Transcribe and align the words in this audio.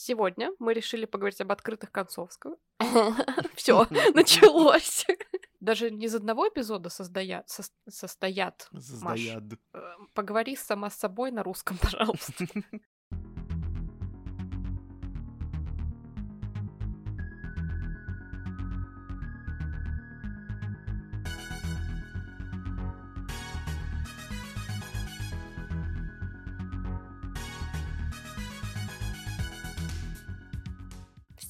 Сегодня 0.00 0.52
мы 0.60 0.74
решили 0.74 1.06
поговорить 1.06 1.40
об 1.40 1.50
открытых 1.50 1.90
концовках. 1.90 2.54
Все, 3.56 3.84
началось. 4.14 5.04
Даже 5.60 5.90
не 5.90 6.06
из 6.06 6.14
одного 6.14 6.48
эпизода. 6.48 6.88
Состоят. 6.88 7.48
Состоят. 7.88 8.68
Э, 9.74 9.80
поговори 10.14 10.54
сама 10.54 10.88
с 10.88 10.94
собой 10.94 11.32
на 11.32 11.42
русском, 11.42 11.76
пожалуйста. 11.78 12.46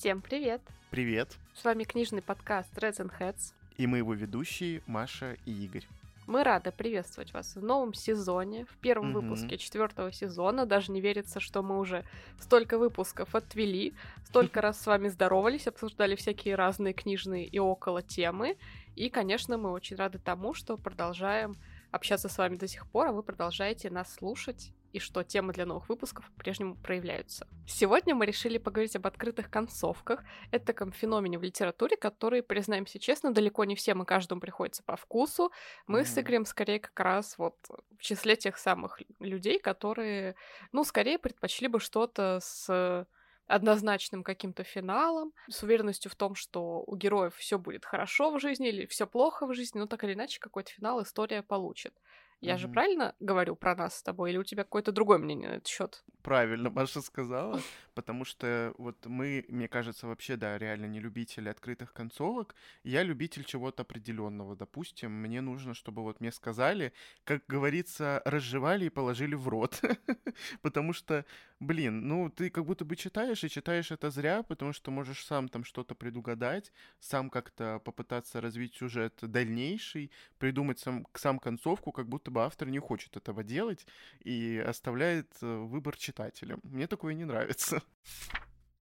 Всем 0.08 0.22
привет! 0.22 0.62
Привет! 0.88 1.36
С 1.54 1.62
вами 1.64 1.84
книжный 1.84 2.22
подкаст 2.22 2.72
Reds 2.78 2.96
and 2.96 3.12
Heads. 3.20 3.52
И 3.76 3.86
мы 3.86 3.98
его 3.98 4.14
ведущие 4.14 4.80
Маша 4.86 5.36
и 5.44 5.52
Игорь. 5.52 5.86
Мы 6.26 6.44
рады 6.44 6.72
приветствовать 6.72 7.34
вас 7.34 7.54
в 7.56 7.62
новом 7.62 7.92
сезоне, 7.92 8.64
в 8.64 8.78
первом 8.78 9.10
mm-hmm. 9.10 9.20
выпуске 9.20 9.58
четвертого 9.58 10.10
сезона. 10.10 10.64
Даже 10.64 10.92
не 10.92 11.02
верится, 11.02 11.40
что 11.40 11.62
мы 11.62 11.78
уже 11.78 12.06
столько 12.40 12.78
выпусков 12.78 13.34
отвели, 13.34 13.92
столько 14.24 14.60
раз 14.62 14.80
с 14.80 14.86
вами 14.86 15.08
здоровались, 15.08 15.66
обсуждали 15.66 16.16
всякие 16.16 16.54
разные 16.54 16.94
книжные 16.94 17.44
и 17.44 17.58
около 17.58 18.00
темы. 18.00 18.56
И, 18.96 19.10
конечно, 19.10 19.58
мы 19.58 19.70
очень 19.70 19.96
рады 19.96 20.18
тому, 20.18 20.54
что 20.54 20.78
продолжаем 20.78 21.54
общаться 21.90 22.30
с 22.30 22.38
вами 22.38 22.56
до 22.56 22.66
сих 22.66 22.86
пор, 22.86 23.08
а 23.08 23.12
вы 23.12 23.22
продолжаете 23.22 23.90
нас 23.90 24.14
слушать 24.14 24.72
и 24.92 24.98
что 24.98 25.22
темы 25.22 25.52
для 25.52 25.66
новых 25.66 25.88
выпусков 25.88 26.30
по-прежнему 26.32 26.76
проявляются. 26.76 27.46
Сегодня 27.66 28.14
мы 28.14 28.26
решили 28.26 28.58
поговорить 28.58 28.96
об 28.96 29.06
открытых 29.06 29.50
концовках. 29.50 30.24
Это 30.50 30.66
таком 30.66 30.92
феномене 30.92 31.38
в 31.38 31.42
литературе, 31.42 31.96
который, 31.96 32.42
признаемся 32.42 32.98
честно, 32.98 33.32
далеко 33.32 33.64
не 33.64 33.74
всем 33.74 34.02
и 34.02 34.06
каждому 34.06 34.40
приходится 34.40 34.82
по 34.82 34.96
вкусу. 34.96 35.52
Мы 35.86 36.00
mm-hmm. 36.00 36.04
с 36.04 36.18
Игорем 36.18 36.44
скорее 36.46 36.80
как 36.80 36.98
раз 36.98 37.36
вот 37.38 37.56
в 37.96 38.02
числе 38.02 38.36
тех 38.36 38.56
самых 38.58 39.00
людей, 39.18 39.58
которые, 39.58 40.34
ну, 40.72 40.84
скорее 40.84 41.18
предпочли 41.18 41.68
бы 41.68 41.80
что-то 41.80 42.40
с 42.42 43.06
однозначным 43.48 44.22
каким-то 44.22 44.62
финалом, 44.62 45.32
с 45.48 45.62
уверенностью 45.62 46.10
в 46.10 46.14
том, 46.14 46.34
что 46.34 46.84
у 46.86 46.96
героев 46.96 47.34
все 47.34 47.58
будет 47.58 47.84
хорошо 47.84 48.30
в 48.30 48.40
жизни 48.40 48.68
или 48.68 48.86
все 48.86 49.06
плохо 49.06 49.46
в 49.46 49.54
жизни, 49.54 49.78
но 49.78 49.86
так 49.86 50.04
или 50.04 50.12
иначе 50.12 50.38
какой-то 50.38 50.70
финал 50.70 51.02
история 51.02 51.42
получит. 51.42 51.94
Я 52.40 52.54
mm-hmm. 52.54 52.58
же 52.58 52.68
правильно 52.68 53.14
говорю 53.18 53.56
про 53.56 53.74
нас 53.74 53.98
с 53.98 54.02
тобой, 54.02 54.30
или 54.30 54.38
у 54.38 54.44
тебя 54.44 54.62
какое-то 54.62 54.92
другое 54.92 55.18
мнение 55.18 55.48
на 55.48 55.54
этот 55.54 55.66
счет? 55.66 56.04
Правильно, 56.22 56.70
Маша 56.70 57.00
сказала, 57.00 57.60
потому 57.94 58.24
что 58.24 58.74
вот 58.78 59.06
мы, 59.06 59.44
мне 59.48 59.66
кажется, 59.66 60.06
вообще, 60.06 60.36
да, 60.36 60.56
реально 60.56 60.86
не 60.86 61.00
любители 61.00 61.48
открытых 61.48 61.92
концовок. 61.92 62.54
Я 62.84 63.02
любитель 63.02 63.44
чего-то 63.44 63.82
определенного. 63.82 64.54
Допустим, 64.54 65.10
мне 65.12 65.40
нужно, 65.40 65.74
чтобы 65.74 66.02
вот 66.02 66.20
мне 66.20 66.30
сказали, 66.30 66.92
как 67.24 67.42
говорится, 67.48 68.22
разжевали 68.24 68.84
и 68.84 68.90
положили 68.90 69.34
в 69.34 69.48
рот. 69.48 69.80
потому 70.62 70.92
что, 70.92 71.24
блин, 71.60 72.06
ну, 72.08 72.30
ты 72.30 72.50
как 72.50 72.64
будто 72.64 72.84
бы 72.84 72.96
читаешь, 72.96 73.44
и 73.44 73.48
читаешь 73.48 73.90
это 73.90 74.10
зря, 74.10 74.42
потому 74.42 74.72
что 74.72 74.90
можешь 74.90 75.24
сам 75.24 75.48
там 75.48 75.64
что-то 75.64 75.94
предугадать, 75.94 76.72
сам 77.00 77.30
как-то 77.30 77.80
попытаться 77.84 78.40
развить 78.40 78.74
сюжет 78.74 79.14
дальнейший, 79.22 80.10
придумать 80.38 80.78
сам, 80.78 81.06
сам 81.14 81.38
концовку, 81.38 81.92
как 81.92 82.08
будто 82.08 82.27
бы 82.30 82.44
автор 82.44 82.68
не 82.68 82.78
хочет 82.78 83.16
этого 83.16 83.42
делать 83.42 83.86
и 84.24 84.62
оставляет 84.66 85.30
э, 85.42 85.46
выбор 85.46 85.96
читателям. 85.96 86.60
Мне 86.62 86.86
такое 86.86 87.14
не 87.14 87.24
нравится. 87.24 87.82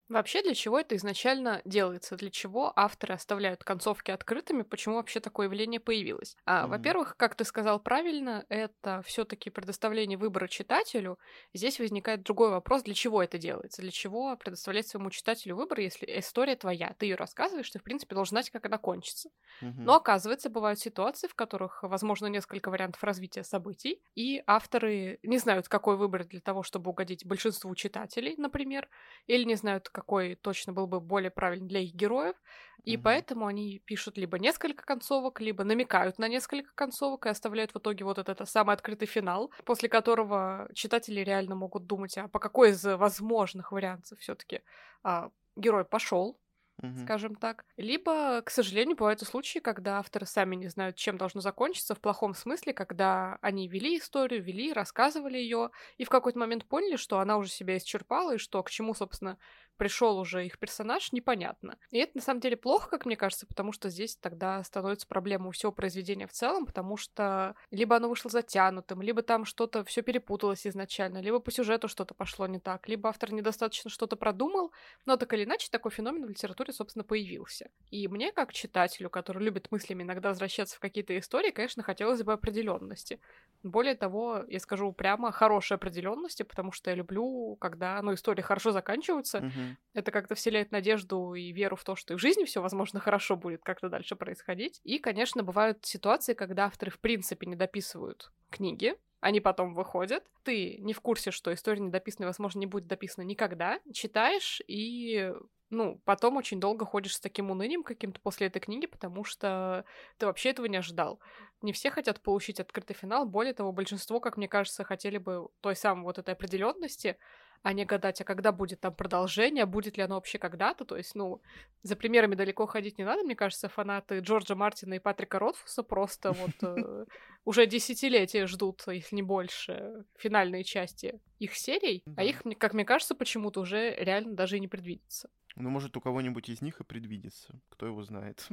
Вообще, 0.09 0.41
для 0.41 0.53
чего 0.53 0.79
это 0.79 0.95
изначально 0.95 1.61
делается? 1.65 2.15
Для 2.15 2.29
чего 2.29 2.71
авторы 2.75 3.13
оставляют 3.13 3.65
концовки 3.65 4.11
открытыми? 4.11 4.61
Почему 4.61 4.95
вообще 4.95 5.19
такое 5.19 5.47
явление 5.47 5.81
появилось? 5.81 6.37
А, 6.45 6.63
mm-hmm. 6.63 6.69
Во-первых, 6.69 7.17
как 7.17 7.35
ты 7.35 7.43
сказал 7.43 7.79
правильно, 7.79 8.45
это 8.47 9.01
все-таки 9.05 9.49
предоставление 9.49 10.17
выбора 10.17 10.47
читателю. 10.47 11.19
Здесь 11.53 11.79
возникает 11.79 12.23
другой 12.23 12.51
вопрос: 12.51 12.83
для 12.83 12.93
чего 12.93 13.21
это 13.21 13.37
делается? 13.37 13.81
Для 13.81 13.91
чего 13.91 14.37
предоставлять 14.37 14.87
своему 14.87 15.09
читателю 15.09 15.57
выбор, 15.57 15.81
если 15.81 16.05
история 16.19 16.55
твоя? 16.55 16.95
Ты 16.97 17.07
ее 17.07 17.15
рассказываешь, 17.15 17.69
ты 17.69 17.79
в 17.79 17.83
принципе 17.83 18.15
должен 18.15 18.29
знать, 18.29 18.49
как 18.49 18.65
она 18.65 18.77
кончится. 18.77 19.29
Mm-hmm. 19.61 19.73
Но 19.79 19.95
оказывается, 19.95 20.49
бывают 20.49 20.79
ситуации, 20.79 21.27
в 21.27 21.35
которых 21.35 21.83
возможно 21.83 22.27
несколько 22.27 22.69
вариантов 22.69 23.03
развития 23.03 23.43
событий, 23.43 24.01
и 24.15 24.41
авторы 24.47 25.19
не 25.23 25.37
знают, 25.37 25.67
какой 25.67 25.97
выбрать 25.97 26.29
для 26.29 26.39
того, 26.39 26.63
чтобы 26.63 26.91
угодить 26.91 27.25
большинству 27.25 27.75
читателей, 27.75 28.35
например, 28.37 28.87
или 29.25 29.43
не 29.43 29.55
знают, 29.55 29.89
какой 29.97 30.35
точно 30.35 30.73
был 30.73 30.85
бы 30.85 30.99
более 30.99 31.31
правильный 31.31 31.67
для 31.67 31.79
их 31.79 31.95
героев, 31.95 32.35
и 32.83 32.95
mm-hmm. 32.95 33.01
поэтому 33.03 33.47
они 33.47 33.79
пишут 33.79 34.15
либо 34.15 34.37
несколько 34.37 34.85
концовок, 34.85 35.41
либо 35.41 35.63
намекают 35.63 36.19
на 36.19 36.27
несколько 36.27 36.69
концовок 36.75 37.25
и 37.25 37.29
оставляют 37.29 37.73
в 37.73 37.79
итоге 37.79 38.05
вот 38.05 38.19
этот 38.19 38.47
самый 38.47 38.75
открытый 38.75 39.07
финал, 39.07 39.51
после 39.65 39.89
которого 39.89 40.69
читатели 40.75 41.21
реально 41.21 41.55
могут 41.55 41.87
думать, 41.87 42.15
а 42.19 42.27
по 42.27 42.37
какой 42.37 42.69
из 42.69 42.83
возможных 42.85 43.71
вариантов 43.71 44.19
все-таки 44.19 44.61
а, 45.03 45.31
герой 45.55 45.83
пошел, 45.83 46.39
mm-hmm. 46.81 47.03
скажем 47.03 47.35
так. 47.35 47.65
Либо, 47.77 48.41
к 48.41 48.49
сожалению, 48.49 48.95
бывают 48.95 49.21
и 49.21 49.25
случаи, 49.25 49.59
когда 49.59 49.97
авторы 49.99 50.25
сами 50.25 50.55
не 50.55 50.67
знают, 50.67 50.95
чем 50.95 51.17
должно 51.17 51.41
закончиться, 51.41 51.95
в 51.95 51.99
плохом 51.99 52.35
смысле, 52.35 52.73
когда 52.73 53.37
они 53.41 53.67
вели 53.67 53.97
историю, 53.97 54.43
вели, 54.43 54.73
рассказывали 54.73 55.37
ее, 55.37 55.71
и 55.97 56.03
в 56.03 56.09
какой-то 56.09 56.39
момент 56.39 56.65
поняли, 56.65 56.95
что 56.95 57.19
она 57.19 57.37
уже 57.37 57.49
себя 57.49 57.77
исчерпала, 57.77 58.35
и 58.35 58.37
что 58.37 58.61
к 58.63 58.69
чему, 58.69 58.93
собственно, 58.93 59.37
пришел 59.77 60.17
уже 60.19 60.45
их 60.45 60.59
персонаж, 60.59 61.11
непонятно. 61.11 61.77
И 61.91 61.99
это 61.99 62.13
на 62.15 62.21
самом 62.21 62.41
деле 62.41 62.57
плохо, 62.57 62.89
как 62.89 63.05
мне 63.05 63.15
кажется, 63.15 63.45
потому 63.47 63.71
что 63.71 63.89
здесь 63.89 64.15
тогда 64.15 64.63
становится 64.63 65.07
проблема 65.07 65.47
у 65.47 65.51
всего 65.51 65.71
произведения 65.71 66.27
в 66.27 66.31
целом, 66.31 66.65
потому 66.65 66.97
что 66.97 67.55
либо 67.71 67.95
оно 67.95 68.09
вышло 68.09 68.29
затянутым, 68.29 69.01
либо 69.01 69.21
там 69.21 69.45
что-то 69.45 69.83
все 69.83 70.01
перепуталось 70.01 70.67
изначально, 70.67 71.21
либо 71.21 71.39
по 71.39 71.51
сюжету 71.51 71.87
что-то 71.87 72.13
пошло 72.13 72.47
не 72.47 72.59
так, 72.59 72.87
либо 72.87 73.09
автор 73.09 73.31
недостаточно 73.31 73.89
что-то 73.89 74.15
продумал, 74.15 74.71
но 75.05 75.17
так 75.17 75.33
или 75.33 75.43
иначе 75.43 75.69
такой 75.71 75.91
феномен 75.91 76.25
в 76.25 76.29
литературе, 76.29 76.73
собственно, 76.73 77.03
появился. 77.03 77.69
И 77.89 78.07
мне, 78.07 78.31
как 78.31 78.53
читателю, 78.53 79.09
который 79.09 79.43
любит 79.43 79.71
мыслями 79.71 80.03
иногда 80.03 80.29
возвращаться 80.29 80.75
в 80.75 80.79
какие-то 80.79 81.17
истории, 81.17 81.51
конечно, 81.51 81.83
хотелось 81.83 82.23
бы 82.23 82.33
определенности. 82.33 83.19
Более 83.63 83.95
того, 83.95 84.43
я 84.47 84.59
скажу 84.59 84.91
прямо, 84.91 85.31
хорошей 85.31 85.75
определенности, 85.75 86.43
потому 86.43 86.71
что 86.71 86.89
я 86.89 86.95
люблю, 86.95 87.55
когда, 87.59 88.01
ну, 88.01 88.13
истории 88.13 88.41
хорошо 88.41 88.71
заканчиваются, 88.71 89.45
это 89.93 90.11
как-то 90.11 90.35
вселяет 90.35 90.71
надежду 90.71 91.33
и 91.33 91.51
веру 91.51 91.75
в 91.75 91.83
то, 91.83 91.95
что 91.95 92.13
и 92.13 92.17
в 92.17 92.19
жизни 92.19 92.45
все, 92.45 92.61
возможно, 92.61 92.99
хорошо 93.01 93.35
будет 93.35 93.61
как-то 93.63 93.89
дальше 93.89 94.15
происходить. 94.15 94.79
И, 94.83 94.99
конечно, 94.99 95.43
бывают 95.43 95.85
ситуации, 95.85 96.33
когда 96.33 96.65
авторы 96.65 96.91
в 96.91 96.99
принципе 96.99 97.47
не 97.47 97.55
дописывают 97.55 98.31
книги, 98.49 98.95
они 99.19 99.41
потом 99.41 99.73
выходят, 99.73 100.23
ты 100.43 100.77
не 100.77 100.93
в 100.93 101.01
курсе, 101.01 101.31
что 101.31 101.53
история 101.53 101.81
недописанная, 101.81 102.27
возможно, 102.27 102.59
не 102.59 102.67
будет 102.67 102.87
дописана 102.87 103.25
никогда, 103.25 103.79
читаешь 103.91 104.61
и 104.67 105.33
ну, 105.69 105.99
потом 106.05 106.37
очень 106.37 106.59
долго 106.59 106.85
ходишь 106.85 107.15
с 107.15 107.19
таким 107.19 107.51
унынием 107.51 107.83
каким-то 107.83 108.21
после 108.21 108.47
этой 108.47 108.59
книги, 108.59 108.85
потому 108.85 109.23
что 109.23 109.83
ты 110.17 110.25
вообще 110.25 110.49
этого 110.49 110.65
не 110.67 110.77
ожидал. 110.77 111.19
Не 111.61 111.73
все 111.73 111.89
хотят 111.89 112.21
получить 112.21 112.59
открытый 112.59 112.95
финал, 112.95 113.25
более 113.25 113.53
того, 113.53 113.71
большинство, 113.71 114.19
как 114.19 114.37
мне 114.37 114.47
кажется, 114.47 114.83
хотели 114.83 115.17
бы 115.17 115.49
той 115.61 115.75
самой 115.75 116.03
вот 116.03 116.19
этой 116.19 116.33
определенности, 116.33 117.17
а 117.63 117.73
не 117.73 117.85
гадать, 117.85 118.21
а 118.21 118.23
когда 118.23 118.51
будет 118.51 118.79
там 118.79 118.93
продолжение, 118.93 119.65
будет 119.65 119.97
ли 119.97 120.03
оно 120.03 120.15
вообще 120.15 120.37
когда-то. 120.37 120.85
То 120.85 120.95
есть, 120.95 121.15
ну, 121.15 121.41
за 121.83 121.95
примерами 121.95 122.35
далеко 122.35 122.65
ходить 122.65 122.97
не 122.97 123.03
надо, 123.03 123.23
мне 123.23 123.35
кажется, 123.35 123.67
фанаты 123.67 124.19
Джорджа 124.19 124.55
Мартина 124.55 124.93
и 124.93 124.99
Патрика 124.99 125.39
Ротфуса 125.39 125.83
просто 125.83 126.31
вот 126.31 126.51
э, 126.61 127.05
уже 127.45 127.65
десятилетия 127.65 128.45
ждут, 128.45 128.83
если 128.87 129.15
не 129.15 129.23
больше, 129.23 130.05
финальные 130.17 130.63
части 130.63 131.19
их 131.39 131.55
серий, 131.55 132.03
а 132.15 132.23
их, 132.23 132.43
как 132.57 132.73
мне 132.73 132.85
кажется, 132.85 133.15
почему-то 133.15 133.61
уже 133.61 133.95
реально 133.95 134.35
даже 134.35 134.57
и 134.57 134.59
не 134.59 134.67
предвидится. 134.67 135.29
Ну, 135.59 135.71
может, 135.71 135.97
у 135.97 136.01
кого-нибудь 136.01 136.49
из 136.49 136.61
них 136.61 136.79
и 136.79 136.83
предвидится, 136.83 137.59
кто 137.69 137.87
его 137.87 138.03
знает. 138.03 138.47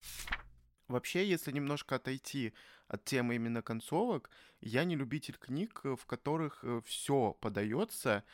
Вообще, 0.88 1.28
если 1.28 1.50
немножко 1.50 1.96
отойти 1.96 2.52
от 2.88 3.04
темы 3.04 3.34
именно 3.34 3.62
концовок, 3.62 4.30
я 4.60 4.84
не 4.84 4.96
любитель 4.96 5.36
книг, 5.36 5.80
в 5.82 6.06
которых 6.06 6.60
э, 6.62 6.80
все 6.86 7.36
подается, 7.40 8.24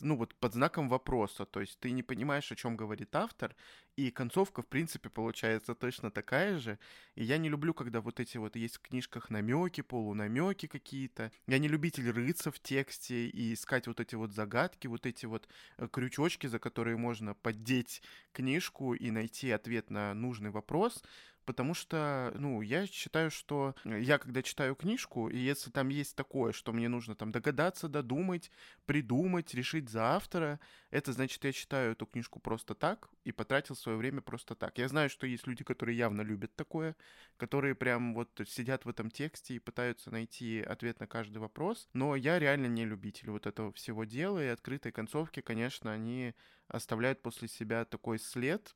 ну 0.00 0.16
вот 0.16 0.34
под 0.34 0.52
знаком 0.54 0.88
вопроса, 0.88 1.44
то 1.44 1.60
есть 1.60 1.78
ты 1.80 1.90
не 1.90 2.02
понимаешь, 2.02 2.52
о 2.52 2.56
чем 2.56 2.76
говорит 2.76 3.16
автор, 3.16 3.56
и 3.96 4.10
концовка 4.10 4.62
в 4.62 4.66
принципе 4.66 5.08
получается 5.08 5.74
точно 5.74 6.10
такая 6.10 6.58
же. 6.58 6.78
И 7.14 7.24
я 7.24 7.38
не 7.38 7.48
люблю, 7.48 7.72
когда 7.72 8.00
вот 8.00 8.20
эти 8.20 8.36
вот 8.36 8.54
есть 8.54 8.76
в 8.76 8.80
книжках 8.80 9.30
намеки, 9.30 9.80
полунамеки 9.80 10.66
какие-то. 10.66 11.32
Я 11.46 11.58
не 11.58 11.68
любитель 11.68 12.10
рыться 12.10 12.50
в 12.50 12.60
тексте 12.60 13.28
и 13.28 13.54
искать 13.54 13.86
вот 13.86 13.98
эти 14.00 14.14
вот 14.14 14.32
загадки, 14.32 14.86
вот 14.86 15.06
эти 15.06 15.24
вот 15.24 15.48
э, 15.78 15.88
крючочки, 15.88 16.46
за 16.46 16.58
которые 16.58 16.98
можно 16.98 17.34
поддеть 17.34 18.02
книжку 18.32 18.92
и 18.92 19.10
найти 19.10 19.50
ответ 19.50 19.90
на 19.90 20.12
нужный 20.12 20.50
вопрос. 20.50 21.02
Потому 21.46 21.72
что, 21.74 22.32
ну, 22.38 22.60
я 22.60 22.86
считаю, 22.86 23.30
что 23.30 23.74
я 23.84 24.18
когда 24.18 24.42
читаю 24.42 24.74
книжку, 24.74 25.28
и 25.28 25.38
если 25.38 25.70
там 25.70 25.88
есть 25.88 26.16
такое, 26.16 26.52
что 26.52 26.72
мне 26.72 26.88
нужно 26.88 27.14
там 27.14 27.32
догадаться, 27.32 27.88
додумать, 27.88 28.50
придумать, 28.84 29.54
решить 29.54 29.88
за 29.88 30.16
автора, 30.16 30.60
это 30.90 31.12
значит, 31.12 31.44
я 31.44 31.52
читаю 31.52 31.92
эту 31.92 32.04
книжку 32.06 32.40
просто 32.40 32.74
так 32.74 33.08
и 33.24 33.32
потратил 33.32 33.76
свое 33.76 33.96
время 33.96 34.20
просто 34.20 34.54
так. 34.54 34.76
Я 34.78 34.88
знаю, 34.88 35.08
что 35.08 35.26
есть 35.26 35.46
люди, 35.46 35.64
которые 35.64 35.96
явно 35.96 36.22
любят 36.22 36.54
такое, 36.56 36.96
которые 37.36 37.74
прям 37.74 38.14
вот 38.14 38.40
сидят 38.46 38.84
в 38.84 38.88
этом 38.88 39.10
тексте 39.10 39.54
и 39.54 39.60
пытаются 39.60 40.10
найти 40.10 40.60
ответ 40.60 41.00
на 41.00 41.06
каждый 41.06 41.38
вопрос, 41.38 41.88
но 41.92 42.16
я 42.16 42.38
реально 42.38 42.66
не 42.66 42.84
любитель 42.84 43.30
вот 43.30 43.46
этого 43.46 43.72
всего 43.72 44.04
дела, 44.04 44.42
и 44.42 44.48
открытые 44.48 44.92
концовки, 44.92 45.40
конечно, 45.40 45.92
они 45.92 46.34
оставляют 46.68 47.22
после 47.22 47.46
себя 47.46 47.84
такой 47.84 48.18
след, 48.18 48.74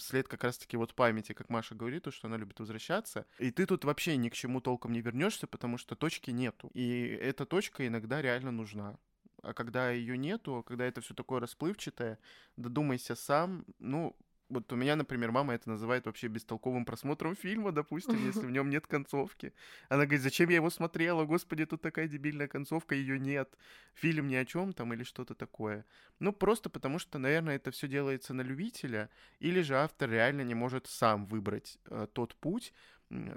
след 0.00 0.28
как 0.28 0.44
раз-таки 0.44 0.76
вот 0.76 0.94
памяти, 0.94 1.32
как 1.32 1.48
Маша 1.48 1.74
говорит, 1.74 2.04
то, 2.04 2.10
что 2.10 2.28
она 2.28 2.36
любит 2.36 2.60
возвращаться. 2.60 3.26
И 3.38 3.50
ты 3.50 3.66
тут 3.66 3.84
вообще 3.84 4.16
ни 4.16 4.28
к 4.28 4.34
чему 4.34 4.60
толком 4.60 4.92
не 4.92 5.00
вернешься, 5.00 5.46
потому 5.46 5.78
что 5.78 5.94
точки 5.94 6.30
нету. 6.30 6.70
И 6.74 7.18
эта 7.20 7.46
точка 7.46 7.86
иногда 7.86 8.22
реально 8.22 8.50
нужна. 8.50 8.98
А 9.42 9.54
когда 9.54 9.90
ее 9.90 10.18
нету, 10.18 10.64
когда 10.66 10.84
это 10.84 11.00
все 11.00 11.14
такое 11.14 11.40
расплывчатое, 11.40 12.18
додумайся 12.56 13.14
сам, 13.14 13.64
ну, 13.78 14.16
вот 14.48 14.72
у 14.72 14.76
меня, 14.76 14.96
например, 14.96 15.30
мама 15.30 15.54
это 15.54 15.68
называет 15.68 16.06
вообще 16.06 16.28
бестолковым 16.28 16.84
просмотром 16.84 17.36
фильма, 17.36 17.72
допустим, 17.72 18.24
если 18.26 18.46
в 18.46 18.50
нем 18.50 18.70
нет 18.70 18.86
концовки. 18.86 19.52
Она 19.88 20.04
говорит, 20.04 20.22
зачем 20.22 20.48
я 20.48 20.56
его 20.56 20.70
смотрела? 20.70 21.24
Господи, 21.24 21.66
тут 21.66 21.82
такая 21.82 22.08
дебильная 22.08 22.48
концовка, 22.48 22.94
ее 22.94 23.18
нет. 23.18 23.56
Фильм 23.94 24.28
ни 24.28 24.34
о 24.34 24.44
чем 24.44 24.72
там 24.72 24.92
или 24.92 25.02
что-то 25.02 25.34
такое. 25.34 25.84
Ну, 26.18 26.32
просто 26.32 26.70
потому 26.70 26.98
что, 26.98 27.18
наверное, 27.18 27.56
это 27.56 27.70
все 27.70 27.88
делается 27.88 28.34
на 28.34 28.42
любителя, 28.42 29.10
или 29.38 29.60
же 29.60 29.76
автор 29.76 30.10
реально 30.10 30.42
не 30.42 30.54
может 30.54 30.86
сам 30.86 31.26
выбрать 31.26 31.78
э, 31.86 32.06
тот 32.12 32.34
путь, 32.36 32.72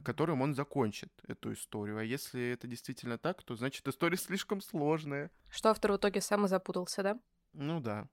которым 0.04 0.42
он 0.42 0.54
закончит 0.54 1.12
эту 1.28 1.54
историю. 1.54 1.98
А 1.98 2.04
если 2.04 2.52
это 2.52 2.68
действительно 2.68 3.18
так, 3.18 3.44
то 3.44 3.56
значит 3.56 3.88
история 3.88 4.18
слишком 4.18 4.62
сложная. 4.62 5.31
Что 5.50 5.69
автор 5.69 5.94
в 5.94 5.98
итоге 5.98 6.22
сам 6.22 6.46
и 6.46 6.48
запутался, 6.48 7.04
да? 7.04 7.19
Ну 7.54 7.80
да. 7.80 8.07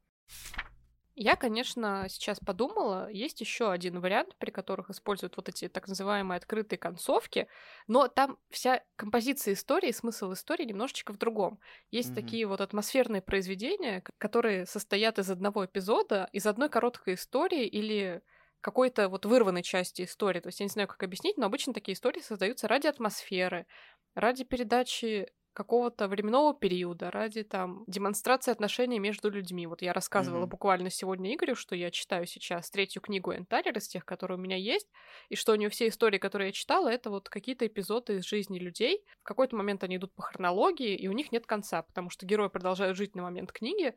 Я, 1.21 1.35
конечно, 1.35 2.07
сейчас 2.09 2.39
подумала, 2.39 3.11
есть 3.11 3.41
еще 3.41 3.73
один 3.73 3.99
вариант, 3.99 4.37
при 4.39 4.53
которых 4.53 4.89
используют 4.89 5.37
вот 5.37 5.49
эти 5.49 5.67
так 5.67 5.89
называемые 5.89 6.37
открытые 6.37 6.79
концовки, 6.79 7.49
но 7.89 8.07
там 8.07 8.39
вся 8.51 8.85
композиция 8.95 9.55
истории, 9.55 9.91
смысл 9.91 10.33
истории 10.33 10.65
немножечко 10.65 11.13
в 11.13 11.19
другом. 11.19 11.59
Есть 11.91 12.13
mm-hmm. 12.13 12.15
такие 12.15 12.47
вот 12.47 12.61
атмосферные 12.61 13.21
произведения, 13.21 14.05
которые 14.19 14.65
состоят 14.65 15.19
из 15.19 15.29
одного 15.29 15.67
эпизода, 15.67 16.29
из 16.33 16.47
одной 16.47 16.69
короткой 16.69 17.15
истории 17.15 17.67
или 17.67 18.23
какой-то 18.61 19.09
вот 19.09 19.27
вырванной 19.27 19.65
части 19.65 20.03
истории. 20.03 20.39
То 20.39 20.51
есть 20.51 20.61
я 20.61 20.67
не 20.67 20.71
знаю, 20.71 20.87
как 20.87 21.03
объяснить, 21.03 21.37
но 21.37 21.47
обычно 21.47 21.75
такие 21.75 21.95
истории 21.95 22.21
создаются 22.21 22.69
ради 22.69 22.87
атмосферы, 22.87 23.67
ради 24.15 24.45
передачи 24.45 25.33
какого-то 25.59 26.07
временного 26.07 26.55
периода, 26.55 27.11
ради 27.11 27.43
там 27.43 27.83
демонстрации 27.89 28.53
отношений 28.53 29.01
между 29.01 29.29
людьми. 29.29 29.67
Вот 29.67 29.83
я 29.83 29.93
рассказывала 29.93 30.45
mm-hmm. 30.45 30.51
буквально 30.51 30.89
сегодня 30.89 31.35
Игорю, 31.35 31.57
что 31.57 31.75
я 31.75 31.91
читаю 31.91 32.27
сейчас 32.27 32.71
третью 32.71 33.03
книгу 33.03 33.35
Энталер 33.35 33.77
из 33.77 33.89
тех, 33.89 34.05
которые 34.05 34.39
у 34.39 34.41
меня 34.41 34.55
есть, 34.55 34.87
и 35.31 35.35
что 35.35 35.51
у 35.51 35.57
нее 35.57 35.69
все 35.69 35.89
истории, 35.89 36.19
которые 36.19 36.51
я 36.51 36.53
читала, 36.53 36.89
это 36.89 37.11
вот 37.11 37.29
какие-то 37.29 37.67
эпизоды 37.67 38.19
из 38.19 38.25
жизни 38.25 38.61
людей. 38.61 39.05
В 39.21 39.25
какой-то 39.25 39.57
момент 39.57 39.83
они 39.83 39.97
идут 39.97 40.15
по 40.15 40.23
хронологии, 40.23 40.95
и 40.95 41.09
у 41.09 41.13
них 41.13 41.33
нет 41.33 41.45
конца, 41.45 41.83
потому 41.83 42.09
что 42.09 42.25
герои 42.25 42.49
продолжают 42.49 42.97
жить 42.97 43.17
на 43.17 43.23
момент 43.23 43.51
книги, 43.51 43.97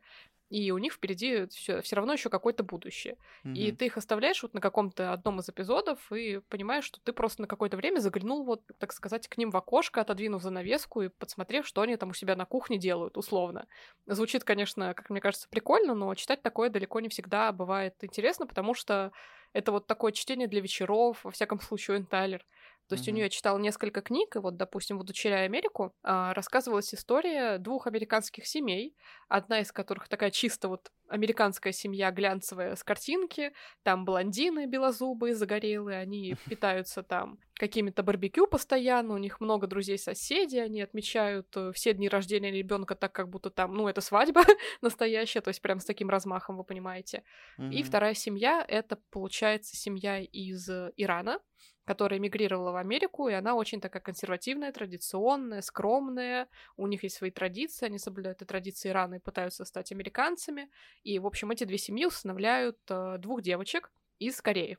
и 0.52 0.70
у 0.70 0.76
них 0.76 0.92
впереди 0.92 1.46
все, 1.46 1.80
все 1.80 1.96
равно 1.96 2.12
еще 2.12 2.28
какое-то 2.28 2.62
будущее. 2.62 3.16
Mm-hmm. 3.42 3.54
И 3.54 3.72
ты 3.72 3.86
их 3.86 3.96
оставляешь 3.96 4.42
вот 4.42 4.52
на 4.52 4.60
каком-то 4.60 5.14
одном 5.14 5.40
из 5.40 5.48
эпизодов 5.48 6.12
и 6.12 6.40
понимаешь, 6.50 6.84
что 6.84 7.00
ты 7.00 7.14
просто 7.14 7.40
на 7.40 7.48
какое-то 7.48 7.78
время 7.78 8.00
заглянул, 8.00 8.44
вот, 8.44 8.62
так 8.78 8.92
сказать, 8.92 9.28
к 9.28 9.38
ним 9.38 9.50
в 9.50 9.56
окошко, 9.56 10.02
отодвинув 10.02 10.42
занавеску 10.42 11.00
и 11.00 11.08
подсмотрев, 11.08 11.66
что 11.66 11.80
они 11.80 11.96
там 11.96 12.10
у 12.10 12.12
себя 12.12 12.36
на 12.36 12.44
кухне 12.44 12.76
делают, 12.76 13.16
условно. 13.16 13.66
Звучит, 14.06 14.44
конечно, 14.44 14.92
как 14.92 15.08
мне 15.08 15.22
кажется, 15.22 15.48
прикольно, 15.48 15.94
но 15.94 16.14
читать 16.14 16.42
такое 16.42 16.68
далеко 16.68 17.00
не 17.00 17.08
всегда 17.08 17.50
бывает 17.52 17.94
интересно, 18.02 18.46
потому 18.46 18.74
что 18.74 19.10
это 19.54 19.72
вот 19.72 19.86
такое 19.86 20.12
чтение 20.12 20.48
для 20.48 20.60
вечеров, 20.60 21.24
во 21.24 21.30
всяком 21.30 21.60
случае, 21.60 22.00
у 22.00 22.04
Тайлер. 22.04 22.44
То 22.88 22.94
есть 22.94 23.06
mm-hmm. 23.06 23.12
у 23.12 23.14
нее 23.14 23.30
читал 23.30 23.58
несколько 23.58 24.02
книг, 24.02 24.36
и 24.36 24.38
вот, 24.38 24.56
допустим, 24.56 24.98
вот 24.98 25.04
«Удочеряя 25.04 25.46
Америку» 25.46 25.94
а, 26.02 26.34
рассказывалась 26.34 26.92
история 26.94 27.58
двух 27.58 27.86
американских 27.86 28.46
семей, 28.46 28.94
одна 29.28 29.60
из 29.60 29.72
которых 29.72 30.08
такая 30.08 30.30
чисто 30.30 30.68
вот 30.68 30.90
американская 31.08 31.72
семья 31.72 32.10
глянцевая 32.10 32.74
с 32.74 32.82
картинки, 32.82 33.52
там 33.82 34.04
блондины 34.04 34.66
белозубые, 34.66 35.34
загорелые, 35.34 36.00
они 36.00 36.34
питаются 36.46 37.02
там 37.02 37.38
какими-то 37.54 38.02
барбекю 38.02 38.46
постоянно, 38.46 39.14
у 39.14 39.18
них 39.18 39.40
много 39.40 39.66
друзей-соседей, 39.66 40.58
они 40.58 40.80
отмечают 40.80 41.46
э, 41.56 41.72
все 41.72 41.92
дни 41.92 42.08
рождения 42.08 42.50
ребенка 42.50 42.94
так, 42.94 43.12
как 43.12 43.28
будто 43.28 43.50
там, 43.50 43.74
ну, 43.74 43.88
это 43.88 44.00
свадьба 44.00 44.42
настоящая, 44.80 45.42
то 45.42 45.48
есть 45.48 45.62
прям 45.62 45.78
с 45.78 45.84
таким 45.84 46.10
размахом, 46.10 46.56
вы 46.56 46.64
понимаете. 46.64 47.22
Mm-hmm. 47.58 47.72
И 47.72 47.82
вторая 47.82 48.14
семья— 48.14 48.64
это, 48.68 48.98
получается, 49.10 49.76
семья 49.76 50.18
из 50.20 50.68
Ирана, 50.96 51.40
которая 51.84 52.18
эмигрировала 52.18 52.72
в 52.72 52.76
Америку, 52.76 53.28
и 53.28 53.32
она 53.32 53.54
очень 53.54 53.80
такая 53.80 54.02
консервативная, 54.02 54.72
традиционная, 54.72 55.62
скромная. 55.62 56.48
У 56.76 56.86
них 56.86 57.02
есть 57.02 57.16
свои 57.16 57.30
традиции, 57.30 57.86
они 57.86 57.98
соблюдают 57.98 58.40
эти 58.40 58.48
традиции 58.48 58.90
Ирана 58.90 59.16
и 59.16 59.18
пытаются 59.18 59.64
стать 59.64 59.92
американцами. 59.92 60.70
И, 61.02 61.18
в 61.18 61.26
общем, 61.26 61.50
эти 61.50 61.64
две 61.64 61.78
семьи 61.78 62.06
усыновляют 62.06 62.78
э, 62.88 63.16
двух 63.18 63.42
девочек 63.42 63.90
из 64.18 64.40
Кореи. 64.40 64.78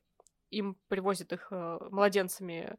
Им 0.50 0.78
привозят 0.88 1.34
их 1.34 1.48
э, 1.52 1.78
младенцами 1.92 2.78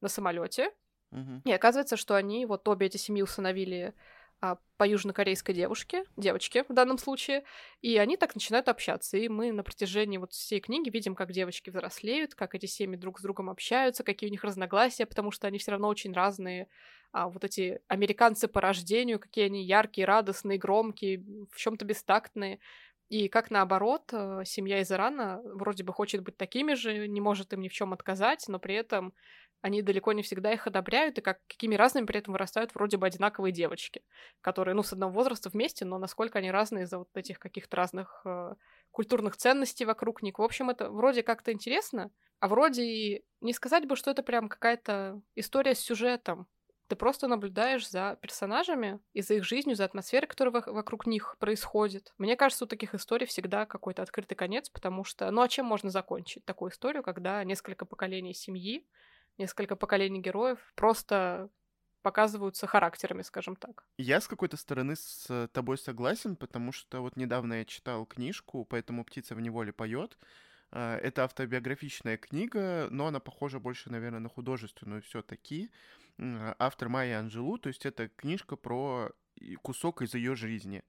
на 0.00 0.08
самолете. 0.08 0.72
Mm-hmm. 1.12 1.42
И 1.44 1.52
оказывается, 1.52 1.96
что 1.96 2.16
они, 2.16 2.46
вот 2.46 2.66
обе 2.68 2.86
эти 2.86 2.96
семьи 2.96 3.22
усыновили 3.22 3.94
по 4.76 4.86
южнокорейской 4.86 5.54
девушке, 5.54 6.04
девочке 6.16 6.64
в 6.68 6.74
данном 6.74 6.98
случае, 6.98 7.44
и 7.80 7.96
они 7.96 8.16
так 8.16 8.34
начинают 8.34 8.68
общаться. 8.68 9.16
И 9.16 9.28
мы 9.28 9.52
на 9.52 9.62
протяжении 9.62 10.18
вот 10.18 10.32
всей 10.32 10.60
книги 10.60 10.90
видим, 10.90 11.14
как 11.14 11.32
девочки 11.32 11.70
взрослеют, 11.70 12.34
как 12.34 12.54
эти 12.54 12.66
семьи 12.66 12.96
друг 12.96 13.18
с 13.18 13.22
другом 13.22 13.48
общаются, 13.48 14.04
какие 14.04 14.28
у 14.28 14.30
них 14.30 14.44
разногласия, 14.44 15.06
потому 15.06 15.30
что 15.30 15.46
они 15.46 15.58
все 15.58 15.70
равно 15.70 15.88
очень 15.88 16.12
разные. 16.12 16.68
А 17.12 17.28
вот 17.28 17.44
эти 17.44 17.80
американцы 17.88 18.48
по 18.48 18.60
рождению, 18.60 19.18
какие 19.18 19.46
они 19.46 19.64
яркие, 19.64 20.06
радостные, 20.06 20.58
громкие, 20.58 21.24
в 21.50 21.56
чем-то 21.56 21.84
бестактные. 21.84 22.58
И 23.08 23.28
как 23.28 23.50
наоборот, 23.50 24.10
э, 24.12 24.42
семья 24.44 24.80
из 24.80 24.90
Ирана 24.90 25.40
вроде 25.44 25.84
бы 25.84 25.92
хочет 25.92 26.22
быть 26.22 26.36
такими 26.36 26.74
же, 26.74 27.06
не 27.06 27.20
может 27.20 27.52
им 27.52 27.60
ни 27.60 27.68
в 27.68 27.72
чем 27.72 27.92
отказать, 27.92 28.44
но 28.48 28.58
при 28.58 28.74
этом 28.74 29.14
они 29.62 29.82
далеко 29.82 30.12
не 30.12 30.22
всегда 30.22 30.52
их 30.52 30.66
одобряют, 30.66 31.18
и 31.18 31.20
как, 31.20 31.40
какими 31.46 31.74
разными 31.74 32.06
при 32.06 32.18
этом 32.18 32.32
вырастают 32.32 32.74
вроде 32.74 32.96
бы 32.96 33.06
одинаковые 33.06 33.52
девочки, 33.52 34.02
которые, 34.40 34.74
ну, 34.74 34.82
с 34.82 34.92
одного 34.92 35.12
возраста 35.12 35.48
вместе, 35.48 35.84
но 35.84 35.98
насколько 35.98 36.38
они 36.38 36.50
разные 36.50 36.84
из-за 36.84 36.98
вот 36.98 37.08
этих 37.14 37.38
каких-то 37.38 37.76
разных 37.76 38.22
э, 38.24 38.54
культурных 38.90 39.36
ценностей 39.36 39.84
вокруг 39.84 40.22
них. 40.22 40.38
В 40.38 40.42
общем, 40.42 40.70
это 40.70 40.90
вроде 40.90 41.22
как-то 41.22 41.52
интересно, 41.52 42.10
а 42.40 42.48
вроде 42.48 42.82
и 42.82 43.24
не 43.40 43.52
сказать 43.52 43.86
бы, 43.86 43.96
что 43.96 44.10
это 44.10 44.22
прям 44.22 44.48
какая-то 44.48 45.20
история 45.34 45.74
с 45.74 45.80
сюжетом. 45.80 46.46
Ты 46.88 46.94
просто 46.94 47.26
наблюдаешь 47.26 47.88
за 47.88 48.16
персонажами 48.20 49.00
и 49.12 49.20
за 49.20 49.34
их 49.34 49.44
жизнью, 49.44 49.74
за 49.74 49.84
атмосферой, 49.84 50.28
которая 50.28 50.52
вокруг 50.52 51.06
них 51.06 51.36
происходит. 51.40 52.14
Мне 52.16 52.36
кажется, 52.36 52.64
у 52.64 52.68
таких 52.68 52.94
историй 52.94 53.26
всегда 53.26 53.66
какой-то 53.66 54.02
открытый 54.02 54.36
конец, 54.36 54.68
потому 54.70 55.02
что, 55.02 55.28
ну 55.32 55.42
а 55.42 55.48
чем 55.48 55.66
можно 55.66 55.90
закончить 55.90 56.44
такую 56.44 56.70
историю, 56.70 57.02
когда 57.02 57.42
несколько 57.42 57.86
поколений 57.86 58.34
семьи 58.34 58.86
несколько 59.38 59.76
поколений 59.76 60.20
героев 60.20 60.58
просто 60.74 61.48
показываются 62.02 62.66
характерами, 62.66 63.22
скажем 63.22 63.56
так. 63.56 63.84
Я 63.98 64.20
с 64.20 64.28
какой-то 64.28 64.56
стороны 64.56 64.94
с 64.94 65.48
тобой 65.52 65.76
согласен, 65.76 66.36
потому 66.36 66.70
что 66.70 67.00
вот 67.00 67.16
недавно 67.16 67.54
я 67.54 67.64
читал 67.64 68.06
книжку, 68.06 68.64
поэтому 68.64 69.04
птица 69.04 69.34
в 69.34 69.40
неволе 69.40 69.72
поет. 69.72 70.16
А, 70.70 70.98
это 70.98 71.24
автобиографичная 71.24 72.16
книга, 72.16 72.86
но 72.90 73.08
она 73.08 73.18
похожа 73.18 73.58
больше, 73.58 73.90
наверное, 73.90 74.20
на 74.20 74.28
художественную 74.28 75.02
все-таки. 75.02 75.70
Автор 76.18 76.88
Майя 76.88 77.18
Анжелу, 77.18 77.58
то 77.58 77.68
есть 77.68 77.84
это 77.86 78.08
книжка 78.08 78.56
про 78.56 79.10
кусок 79.62 80.02
из 80.02 80.14
ее 80.14 80.36
жизни. 80.36 80.82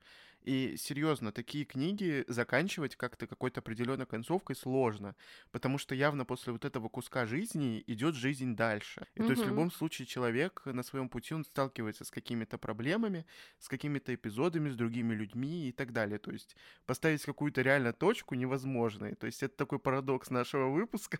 И 0.47 0.77
серьезно, 0.77 1.33
такие 1.33 1.65
книги 1.65 2.23
заканчивать 2.29 2.95
как-то 2.95 3.27
какой-то 3.27 3.59
определенной 3.59 4.05
концовкой 4.05 4.55
сложно, 4.55 5.13
потому 5.51 5.77
что 5.77 5.93
явно 5.93 6.23
после 6.23 6.53
вот 6.53 6.63
этого 6.63 6.87
куска 6.87 7.25
жизни 7.25 7.83
идет 7.85 8.15
жизнь 8.15 8.55
дальше. 8.55 9.05
И 9.15 9.19
mm-hmm. 9.19 9.25
то 9.25 9.31
есть 9.31 9.43
в 9.43 9.49
любом 9.49 9.71
случае 9.71 10.05
человек 10.05 10.61
на 10.63 10.83
своем 10.83 11.09
пути 11.09 11.33
он 11.33 11.43
сталкивается 11.43 12.05
с 12.05 12.11
какими-то 12.11 12.57
проблемами, 12.57 13.25
с 13.59 13.67
какими-то 13.67 14.15
эпизодами, 14.15 14.69
с 14.69 14.77
другими 14.77 15.13
людьми 15.13 15.67
и 15.67 15.73
так 15.73 15.91
далее. 15.91 16.17
То 16.17 16.31
есть 16.31 16.55
поставить 16.85 17.23
какую-то 17.23 17.61
реально 17.61 17.91
точку 17.91 18.35
невозможно. 18.35 19.13
То 19.15 19.25
есть 19.25 19.43
это 19.43 19.57
такой 19.57 19.79
парадокс 19.79 20.29
нашего 20.29 20.69
выпуска. 20.69 21.19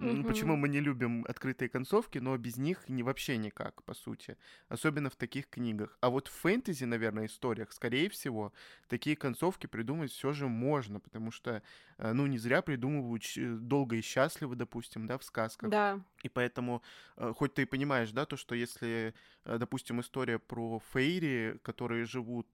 Mm-hmm. 0.00 0.24
Почему 0.26 0.56
мы 0.56 0.68
не 0.68 0.80
любим 0.80 1.24
открытые 1.28 1.68
концовки, 1.68 2.18
но 2.18 2.36
без 2.38 2.56
них 2.56 2.88
не 2.88 3.04
вообще 3.04 3.36
никак, 3.36 3.84
по 3.84 3.94
сути. 3.94 4.36
Особенно 4.68 5.10
в 5.10 5.16
таких 5.16 5.48
книгах. 5.48 5.96
А 6.00 6.10
вот 6.10 6.26
в 6.26 6.32
фэнтези, 6.32 6.82
наверное, 6.86 7.26
историях, 7.26 7.70
скорее 7.70 8.08
всего, 8.08 8.52
такие 8.88 9.16
концовки 9.16 9.66
придумать 9.66 10.12
все 10.12 10.32
же 10.32 10.48
можно, 10.48 11.00
потому 11.00 11.30
что, 11.30 11.62
э, 11.98 12.12
ну, 12.12 12.26
не 12.26 12.38
зря 12.38 12.62
придумывают 12.62 13.24
долго 13.36 13.96
и 13.96 14.00
счастливо, 14.00 14.56
допустим, 14.56 15.06
да, 15.06 15.18
в 15.18 15.24
сказках. 15.24 15.70
Да. 15.70 16.00
И 16.24 16.28
поэтому, 16.28 16.82
э, 17.16 17.32
хоть 17.36 17.54
ты 17.54 17.62
и 17.62 17.66
понимаешь, 17.66 18.10
да, 18.10 18.24
то, 18.24 18.36
что 18.36 18.54
если, 18.54 19.14
э, 19.44 19.58
допустим, 19.58 20.00
история 20.00 20.38
про 20.38 20.80
фейри, 20.92 21.60
которые 21.62 22.06
живут 22.06 22.48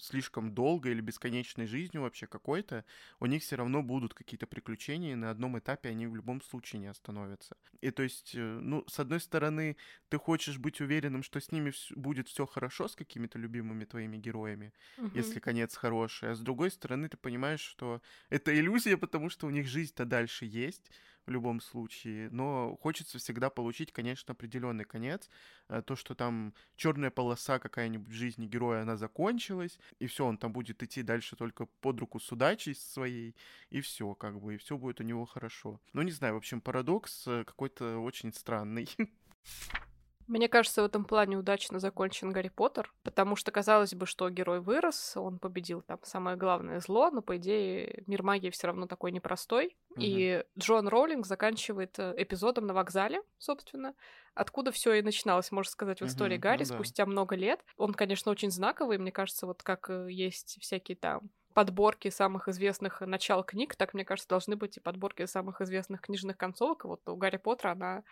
слишком 0.00 0.54
долго 0.54 0.90
или 0.90 1.00
бесконечной 1.00 1.66
жизнью 1.66 2.02
вообще 2.02 2.26
какой-то, 2.26 2.84
у 3.20 3.26
них 3.26 3.42
все 3.42 3.56
равно 3.56 3.82
будут 3.82 4.14
какие-то 4.14 4.46
приключения, 4.46 5.12
и 5.12 5.16
на 5.16 5.30
одном 5.30 5.58
этапе 5.58 5.88
они 5.88 6.06
в 6.06 6.14
любом 6.16 6.42
случае 6.42 6.80
не 6.80 6.86
остановятся. 6.86 7.56
И 7.80 7.90
то 7.90 8.02
есть, 8.02 8.34
ну, 8.34 8.84
с 8.86 9.00
одной 9.00 9.20
стороны, 9.20 9.76
ты 10.08 10.18
хочешь 10.18 10.58
быть 10.58 10.80
уверенным, 10.80 11.22
что 11.22 11.40
с 11.40 11.52
ними 11.52 11.72
будет 11.96 12.28
все 12.28 12.46
хорошо, 12.46 12.88
с 12.88 12.94
какими-то 12.94 13.38
любимыми 13.38 13.84
твоими 13.84 14.16
героями, 14.16 14.72
угу. 14.98 15.10
если 15.14 15.40
конец 15.40 15.76
хороший. 15.76 16.30
А 16.30 16.34
с 16.34 16.40
другой 16.40 16.70
стороны, 16.70 17.08
ты 17.08 17.16
понимаешь, 17.16 17.60
что 17.60 18.00
это 18.30 18.54
иллюзия, 18.54 18.96
потому 18.96 19.30
что 19.30 19.46
у 19.46 19.50
них 19.50 19.66
жизнь-то 19.66 20.04
дальше 20.04 20.44
есть 20.44 20.90
в 21.26 21.30
любом 21.30 21.60
случае. 21.60 22.28
Но 22.30 22.76
хочется 22.80 23.18
всегда 23.18 23.50
получить, 23.50 23.92
конечно, 23.92 24.32
определенный 24.32 24.84
конец. 24.84 25.28
Э, 25.68 25.82
то, 25.82 25.96
что 25.96 26.14
там 26.14 26.54
черная 26.76 27.10
полоса 27.10 27.58
какая-нибудь 27.58 28.08
в 28.08 28.12
жизни 28.12 28.46
героя, 28.46 28.82
она 28.82 28.96
закончилась, 28.96 29.78
и 29.98 30.06
все, 30.06 30.26
он 30.26 30.38
там 30.38 30.52
будет 30.52 30.82
идти 30.82 31.02
дальше 31.02 31.36
только 31.36 31.66
под 31.66 32.00
руку 32.00 32.20
с 32.20 32.30
удачей 32.32 32.74
своей, 32.74 33.34
и 33.70 33.80
все, 33.80 34.14
как 34.14 34.40
бы, 34.40 34.54
и 34.54 34.58
все 34.58 34.76
будет 34.76 35.00
у 35.00 35.04
него 35.04 35.24
хорошо. 35.26 35.80
Ну, 35.92 36.02
не 36.02 36.12
знаю, 36.12 36.34
в 36.34 36.38
общем, 36.38 36.60
парадокс 36.60 37.26
э, 37.26 37.44
какой-то 37.44 37.98
очень 37.98 38.32
странный. 38.32 38.88
Мне 40.26 40.48
кажется, 40.48 40.82
в 40.82 40.86
этом 40.86 41.04
плане 41.04 41.36
удачно 41.36 41.78
закончен 41.78 42.30
Гарри 42.30 42.48
Поттер, 42.48 42.92
потому 43.02 43.36
что 43.36 43.50
казалось 43.50 43.94
бы, 43.94 44.06
что 44.06 44.30
герой 44.30 44.60
вырос, 44.60 45.16
он 45.16 45.38
победил 45.38 45.82
там 45.82 45.98
самое 46.02 46.36
главное 46.36 46.80
зло, 46.80 47.10
но 47.10 47.20
по 47.20 47.36
идее 47.36 48.02
мир 48.06 48.22
магии 48.22 48.50
все 48.50 48.68
равно 48.68 48.86
такой 48.86 49.12
непростой. 49.12 49.76
Угу. 49.90 50.00
И 50.00 50.44
Джон 50.58 50.88
Роулинг 50.88 51.26
заканчивает 51.26 51.98
э, 51.98 52.14
эпизодом 52.16 52.66
на 52.66 52.74
вокзале, 52.74 53.22
собственно, 53.38 53.94
откуда 54.34 54.72
все 54.72 54.94
и 54.94 55.02
начиналось, 55.02 55.52
можно 55.52 55.70
сказать, 55.70 56.00
в 56.00 56.06
истории 56.06 56.36
угу, 56.36 56.42
Гарри 56.42 56.64
ну, 56.64 56.68
да. 56.70 56.74
спустя 56.74 57.06
много 57.06 57.36
лет. 57.36 57.64
Он, 57.76 57.92
конечно, 57.92 58.32
очень 58.32 58.50
знаковый, 58.50 58.98
мне 58.98 59.12
кажется, 59.12 59.46
вот 59.46 59.62
как 59.62 59.90
э, 59.90 60.06
есть 60.10 60.58
всякие 60.60 60.96
там 60.96 61.30
подборки 61.54 62.10
самых 62.10 62.48
известных 62.48 63.00
начал 63.00 63.42
книг, 63.44 63.76
так, 63.76 63.94
мне 63.94 64.04
кажется, 64.04 64.28
должны 64.28 64.56
быть 64.56 64.76
и 64.76 64.80
подборки 64.80 65.24
самых 65.26 65.60
известных 65.60 66.00
книжных 66.02 66.36
концовок. 66.36 66.84
Вот 66.84 67.08
у 67.08 67.16
Гарри 67.16 67.38
Поттера 67.38 67.70
она 67.72 68.02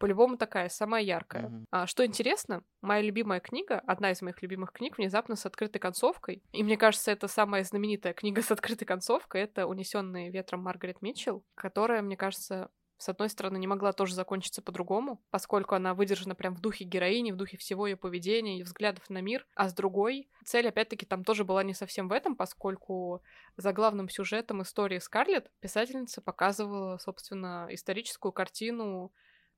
по-любому 0.00 0.38
такая, 0.38 0.70
самая 0.70 1.02
яркая. 1.02 1.44
Mm-hmm. 1.44 1.64
А, 1.70 1.86
что 1.86 2.06
интересно, 2.06 2.62
моя 2.80 3.02
любимая 3.02 3.38
книга, 3.38 3.80
одна 3.86 4.10
из 4.10 4.22
моих 4.22 4.40
любимых 4.40 4.72
книг, 4.72 4.96
внезапно 4.96 5.36
с 5.36 5.44
открытой 5.44 5.78
концовкой. 5.78 6.42
И 6.52 6.62
мне 6.62 6.78
кажется, 6.78 7.10
это 7.10 7.28
самая 7.28 7.64
знаменитая 7.64 8.14
книга 8.14 8.40
с 8.42 8.50
открытой 8.50 8.86
концовкой. 8.86 9.42
Это 9.42 9.66
«Унесенные 9.66 10.30
ветром» 10.30 10.62
Маргарет 10.62 11.02
Митчелл, 11.02 11.44
которая, 11.54 12.00
мне 12.00 12.16
кажется, 12.16 12.70
с 13.00 13.08
одной 13.08 13.30
стороны, 13.30 13.56
не 13.58 13.66
могла 13.66 13.92
тоже 13.92 14.14
закончиться 14.14 14.60
по-другому, 14.60 15.24
поскольку 15.30 15.74
она 15.74 15.94
выдержана 15.94 16.34
прям 16.34 16.54
в 16.54 16.60
духе 16.60 16.84
героини, 16.84 17.32
в 17.32 17.36
духе 17.36 17.56
всего 17.56 17.86
ее 17.86 17.96
поведения 17.96 18.58
и 18.58 18.62
взглядов 18.62 19.08
на 19.08 19.22
мир, 19.22 19.46
а 19.54 19.68
с 19.70 19.74
другой, 19.74 20.28
цель, 20.44 20.68
опять-таки, 20.68 21.06
там 21.06 21.24
тоже 21.24 21.44
была 21.44 21.64
не 21.64 21.72
совсем 21.72 22.08
в 22.08 22.12
этом, 22.12 22.36
поскольку 22.36 23.22
за 23.56 23.72
главным 23.72 24.10
сюжетом 24.10 24.62
истории 24.62 24.98
Скарлетт 24.98 25.50
писательница 25.60 26.20
показывала, 26.20 26.98
собственно, 26.98 27.66
историческую 27.70 28.32
картину 28.32 29.12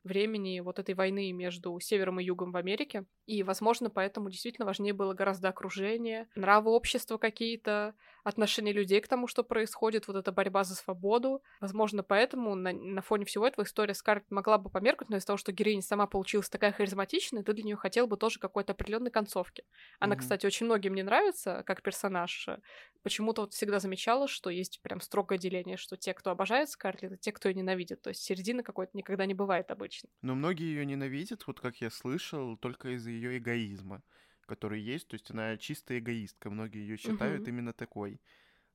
времени 0.05 0.61
вот 0.61 0.79
этой 0.79 0.95
войны 0.95 1.33
между 1.33 1.79
севером 1.81 2.21
и 2.21 2.25
югом 2.25 2.53
в 2.53 2.57
Америке. 2.57 3.07
И, 3.27 3.43
возможно, 3.43 3.91
поэтому 3.91 4.31
действительно 4.31 4.67
важнее 4.67 4.93
было 4.93 5.15
гораздо 5.15 5.49
окружение, 5.49 6.29
нравы 6.35 6.71
общества 6.71 7.19
какие-то, 7.19 7.95
отношение 8.25 8.73
людей 8.73 9.01
к 9.01 9.09
тому, 9.09 9.27
что 9.27 9.43
происходит, 9.43 10.07
вот 10.07 10.17
эта 10.17 10.33
борьба 10.33 10.65
за 10.65 10.75
свободу. 10.75 11.43
Возможно, 11.61 12.03
поэтому 12.03 12.55
на, 12.55 12.73
на 12.73 13.03
фоне 13.03 13.25
всего 13.25 13.47
этого 13.47 13.65
история 13.65 13.95
Скарлетт 13.95 14.31
могла 14.31 14.59
бы 14.59 14.71
померкнуть, 14.71 15.11
но 15.11 15.17
из-за 15.17 15.27
того, 15.27 15.37
что 15.37 15.53
героиня 15.53 15.83
сама 15.83 16.07
получилась 16.07 16.49
такая 16.49 16.73
харизматичная, 16.73 17.43
ты 17.43 17.53
для 17.53 17.65
нее 17.65 17.77
хотел 17.77 18.07
бы 18.07 18.17
тоже 18.17 18.39
какой-то 18.39 18.73
определенной 18.73 19.11
концовки. 19.11 19.65
Она, 19.99 20.15
mm-hmm. 20.15 20.19
кстати, 20.19 20.47
очень 20.47 20.67
многим 20.67 20.95
не 20.95 21.03
нравится 21.03 21.63
как 21.67 21.83
персонаж. 21.83 22.49
Почему-то 23.03 23.43
вот 23.43 23.53
всегда 23.53 23.81
замечала, 23.81 24.29
что 24.29 24.51
есть 24.51 24.81
прям 24.83 25.01
строгое 25.01 25.39
деление, 25.39 25.77
что 25.77 25.97
те, 25.97 26.15
кто 26.15 26.31
обожает 26.31 26.71
Скарлетт, 26.71 27.21
те, 27.21 27.33
кто 27.33 27.49
ее 27.49 27.55
ненавидит. 27.55 28.03
То 28.03 28.11
есть 28.11 28.23
середины 28.23 28.63
какой-то 28.63 28.97
никогда 28.97 29.27
не 29.27 29.35
бывает 29.35 29.71
обычно. 29.71 30.09
Но 30.23 30.35
многие 30.35 30.67
ее 30.67 30.87
ненавидят, 30.87 31.47
вот 31.47 31.61
как 31.61 31.77
я 31.81 31.91
слышал, 31.91 32.57
только 32.57 32.91
из-за 32.91 33.11
ее 33.11 33.39
эгоизма 33.39 34.03
который 34.47 34.81
есть. 34.81 35.09
То 35.09 35.15
есть 35.15 35.31
она 35.31 35.57
чистая 35.57 35.99
эгоистка. 35.99 36.51
Многие 36.51 36.81
ее 36.81 36.97
считают 36.97 37.43
угу. 37.43 37.49
именно 37.51 37.73
такой. 37.73 38.21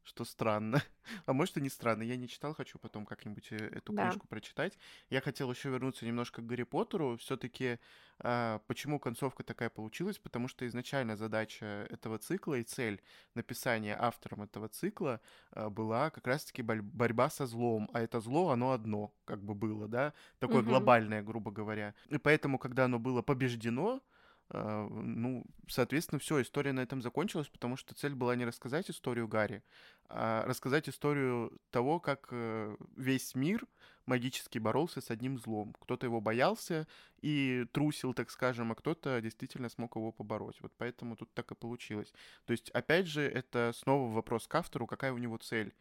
Что 0.04 0.24
странно. 0.24 0.82
а 1.26 1.34
может 1.34 1.58
и 1.58 1.62
не 1.62 1.70
странно. 1.70 2.02
Я 2.04 2.16
не 2.16 2.30
читал, 2.30 2.54
хочу 2.54 2.80
потом 2.80 3.06
как-нибудь 3.06 3.48
э, 3.52 3.58
эту 3.58 3.92
да. 3.92 4.04
книжку 4.04 4.26
прочитать. 4.28 4.78
Я 5.10 5.20
хотел 5.20 5.52
еще 5.52 5.70
вернуться 5.70 6.06
немножко 6.06 6.42
к 6.42 6.46
Гарри 6.46 6.64
Поттеру. 6.64 7.18
Все-таки 7.18 7.78
а, 8.20 8.60
почему 8.68 9.00
концовка 9.00 9.44
такая 9.44 9.70
получилась? 9.70 10.18
Потому 10.18 10.48
что 10.48 10.66
изначально 10.66 11.16
задача 11.18 11.86
этого 11.90 12.18
цикла 12.18 12.56
и 12.56 12.64
цель 12.64 13.02
написания 13.36 13.98
автором 14.00 14.44
этого 14.44 14.70
цикла 14.70 15.22
а, 15.52 15.70
была 15.70 16.10
как 16.10 16.26
раз-таки 16.26 16.62
борьба 16.62 17.30
со 17.30 17.46
злом. 17.46 17.90
А 17.94 18.02
это 18.02 18.20
зло, 18.20 18.50
оно 18.52 18.72
одно, 18.72 19.14
как 19.26 19.44
бы 19.44 19.54
было, 19.54 19.88
да, 19.88 20.14
такое 20.40 20.62
угу. 20.62 20.70
глобальное, 20.70 21.22
грубо 21.22 21.52
говоря. 21.52 21.94
И 22.08 22.18
поэтому, 22.18 22.58
когда 22.58 22.86
оно 22.86 22.98
было 22.98 23.22
побеждено, 23.22 24.02
ну, 24.50 25.44
соответственно, 25.68 26.20
все, 26.20 26.42
история 26.42 26.72
на 26.72 26.80
этом 26.80 27.02
закончилась, 27.02 27.50
потому 27.50 27.76
что 27.76 27.94
цель 27.96 28.16
была 28.16 28.36
не 28.36 28.46
рассказать 28.46 28.90
историю 28.90 29.28
Гарри, 29.28 29.62
а 30.10 30.46
рассказать 30.46 30.88
историю 30.88 31.52
того, 31.70 32.00
как 32.00 32.30
э, 32.32 32.78
весь 32.96 33.36
мир 33.36 33.68
магически 34.06 34.58
боролся 34.58 35.02
с 35.02 35.12
одним 35.12 35.38
злом. 35.38 35.76
Кто-то 35.82 36.06
его 36.06 36.22
боялся 36.22 36.88
и 37.22 37.66
трусил, 37.74 38.14
так 38.14 38.32
скажем, 38.32 38.72
а 38.72 38.76
кто-то 38.76 39.20
действительно 39.20 39.68
смог 39.68 39.98
его 39.98 40.14
побороть. 40.14 40.62
Вот 40.62 40.72
поэтому 40.78 41.18
тут 41.18 41.34
так 41.34 41.52
и 41.52 41.56
получилось. 41.56 42.14
То 42.46 42.52
есть, 42.52 42.70
опять 42.70 43.08
же, 43.08 43.24
это 43.24 43.74
снова 43.76 44.14
вопрос 44.14 44.48
к 44.48 44.56
автору, 44.56 44.88
какая 44.88 45.12
у 45.12 45.18
него 45.18 45.38
цель 45.38 45.76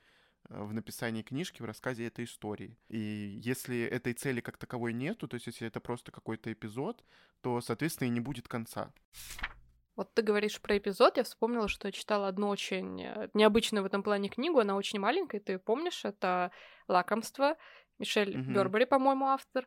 в 0.49 0.73
написании 0.73 1.23
книжки, 1.23 1.62
в 1.62 1.65
рассказе 1.65 2.07
этой 2.07 2.25
истории. 2.25 2.79
И 2.88 3.41
если 3.43 3.83
этой 3.83 4.12
цели 4.12 4.41
как 4.41 4.57
таковой 4.57 4.93
нету, 4.93 5.29
то 5.29 5.35
есть 5.35 5.47
если 5.47 5.67
это 5.67 5.81
просто 5.81 6.12
какой-то 6.12 6.53
эпизод, 6.53 7.05
то, 7.41 7.61
соответственно, 7.61 8.09
и 8.09 8.11
не 8.11 8.21
будет 8.21 8.49
конца. 8.49 8.93
Вот 9.97 10.12
ты 10.12 10.23
говоришь 10.23 10.61
про 10.61 10.76
эпизод, 10.76 11.17
я 11.17 11.25
вспомнила, 11.25 11.69
что 11.69 11.88
я 11.88 11.93
читала 11.93 12.29
одну 12.29 12.49
очень 12.49 13.03
э, 13.03 13.31
необычную 13.33 13.83
в 13.83 13.87
этом 13.87 14.03
плане 14.03 14.29
книгу, 14.29 14.59
она 14.59 14.76
очень 14.76 14.99
маленькая, 14.99 15.41
ты 15.41 15.59
помнишь, 15.59 16.05
это 16.05 16.50
«Лакомство», 16.87 17.57
Мишель 17.99 18.38
угу. 18.38 18.53
Бёрбери, 18.53 18.85
по-моему, 18.85 19.26
автор. 19.26 19.67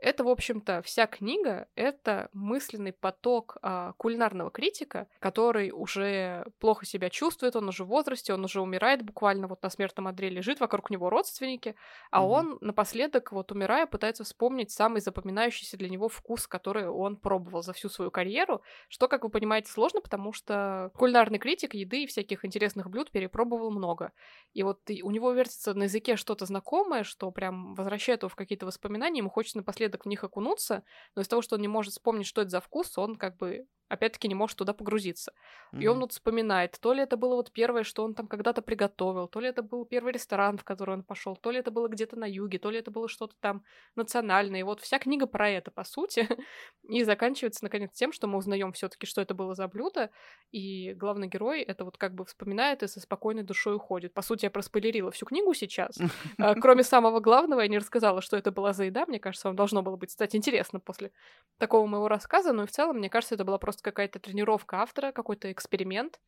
Это, 0.00 0.24
в 0.24 0.28
общем-то, 0.28 0.80
вся 0.82 1.06
книга— 1.06 1.68
это 1.74 2.30
мысленный 2.32 2.92
поток 2.92 3.58
а, 3.60 3.92
кулинарного 3.98 4.50
критика, 4.50 5.06
который 5.18 5.72
уже 5.72 6.46
плохо 6.58 6.86
себя 6.86 7.10
чувствует, 7.10 7.54
он 7.54 7.68
уже 7.68 7.84
в 7.84 7.88
возрасте, 7.88 8.32
он 8.32 8.42
уже 8.42 8.62
умирает 8.62 9.02
буквально 9.02 9.46
вот 9.46 9.62
на 9.62 9.68
смертном 9.68 10.06
одре 10.06 10.30
лежит, 10.30 10.58
вокруг 10.58 10.88
него 10.88 11.10
родственники, 11.10 11.74
а 12.10 12.20
mm-hmm. 12.20 12.26
он 12.26 12.58
напоследок, 12.62 13.32
вот 13.32 13.52
умирая, 13.52 13.86
пытается 13.86 14.24
вспомнить 14.24 14.70
самый 14.70 15.02
запоминающийся 15.02 15.76
для 15.76 15.90
него 15.90 16.08
вкус, 16.08 16.46
который 16.46 16.88
он 16.88 17.16
пробовал 17.16 17.62
за 17.62 17.74
всю 17.74 17.90
свою 17.90 18.10
карьеру, 18.10 18.62
что, 18.88 19.06
как 19.06 19.24
вы 19.24 19.28
понимаете, 19.28 19.70
сложно, 19.70 20.00
потому 20.00 20.32
что 20.32 20.90
кулинарный 20.96 21.38
критик 21.38 21.74
еды 21.74 22.04
и 22.04 22.06
всяких 22.06 22.46
интересных 22.46 22.88
блюд 22.88 23.10
перепробовал 23.10 23.70
много. 23.70 24.12
И 24.54 24.62
вот 24.62 24.80
у 25.02 25.10
него 25.10 25.30
вертится 25.32 25.74
на 25.74 25.84
языке 25.84 26.16
что-то 26.16 26.46
знакомое, 26.46 27.04
что 27.04 27.30
прям 27.30 27.74
возвращает 27.74 28.22
его 28.22 28.30
в 28.30 28.34
какие-то 28.34 28.64
воспоминания, 28.64 29.18
ему 29.18 29.28
хочется 29.28 29.58
напоследок 29.58 29.89
напоследок 29.90 30.04
в 30.04 30.08
них 30.08 30.24
окунуться, 30.24 30.82
но 31.14 31.22
из-за 31.22 31.30
того, 31.30 31.42
что 31.42 31.56
он 31.56 31.62
не 31.62 31.68
может 31.68 31.92
вспомнить, 31.92 32.26
что 32.26 32.42
это 32.42 32.50
за 32.50 32.60
вкус, 32.60 32.96
он 32.98 33.16
как 33.16 33.36
бы 33.36 33.66
опять-таки 33.90 34.28
не 34.28 34.34
может 34.34 34.56
туда 34.56 34.72
погрузиться. 34.72 35.32
Mm-hmm. 35.72 35.82
И 35.82 35.86
он 35.88 36.00
вот 36.00 36.12
вспоминает, 36.12 36.78
то 36.80 36.92
ли 36.92 37.02
это 37.02 37.16
было 37.16 37.34
вот 37.34 37.52
первое, 37.52 37.82
что 37.82 38.04
он 38.04 38.14
там 38.14 38.26
когда-то 38.26 38.62
приготовил, 38.62 39.28
то 39.28 39.40
ли 39.40 39.48
это 39.48 39.62
был 39.62 39.84
первый 39.84 40.12
ресторан, 40.12 40.56
в 40.58 40.64
который 40.64 40.94
он 40.94 41.02
пошел, 41.02 41.36
то 41.36 41.50
ли 41.50 41.58
это 41.58 41.70
было 41.70 41.88
где-то 41.88 42.16
на 42.16 42.24
юге, 42.24 42.58
то 42.58 42.70
ли 42.70 42.78
это 42.78 42.90
было 42.90 43.08
что-то 43.08 43.34
там 43.40 43.64
национальное. 43.96 44.60
И 44.60 44.62
вот 44.62 44.80
вся 44.80 44.98
книга 44.98 45.26
про 45.26 45.50
это, 45.50 45.70
по 45.70 45.84
сути. 45.84 46.28
и 46.88 47.04
заканчивается, 47.04 47.64
наконец, 47.64 47.90
тем, 47.92 48.12
что 48.12 48.26
мы 48.26 48.38
узнаем 48.38 48.72
все-таки, 48.72 49.06
что 49.06 49.20
это 49.20 49.34
было 49.34 49.54
за 49.54 49.68
блюдо, 49.68 50.10
и 50.52 50.94
главный 50.94 51.28
герой 51.28 51.62
это 51.62 51.84
вот 51.84 51.96
как 51.96 52.14
бы 52.14 52.24
вспоминает 52.24 52.82
и 52.82 52.88
со 52.88 53.00
спокойной 53.00 53.42
душой 53.42 53.76
уходит. 53.76 54.14
По 54.14 54.22
сути, 54.22 54.44
я 54.44 54.50
проспойлерила 54.50 55.10
всю 55.10 55.26
книгу 55.26 55.52
сейчас. 55.54 55.98
А, 56.38 56.54
кроме 56.54 56.82
самого 56.84 57.20
главного, 57.20 57.60
я 57.60 57.68
не 57.68 57.78
рассказала, 57.78 58.22
что 58.22 58.36
это 58.36 58.50
была 58.50 58.72
за 58.72 58.84
еда. 58.84 59.04
Мне 59.06 59.18
кажется, 59.18 59.48
вам 59.48 59.56
должно 59.56 59.82
было 59.82 59.96
быть, 59.96 60.10
кстати, 60.10 60.36
интересно 60.36 60.80
после 60.80 61.12
такого 61.58 61.86
моего 61.86 62.08
рассказа, 62.08 62.52
но 62.52 62.64
и 62.64 62.66
в 62.66 62.70
целом, 62.70 62.96
мне 62.96 63.10
кажется, 63.10 63.34
это 63.34 63.44
была 63.44 63.58
просто 63.58 63.79
просто 63.80 63.90
какая-то 63.90 64.18
тренировка 64.18 64.82
автора, 64.82 65.12
какой-то 65.12 65.50
эксперимент 65.50 66.20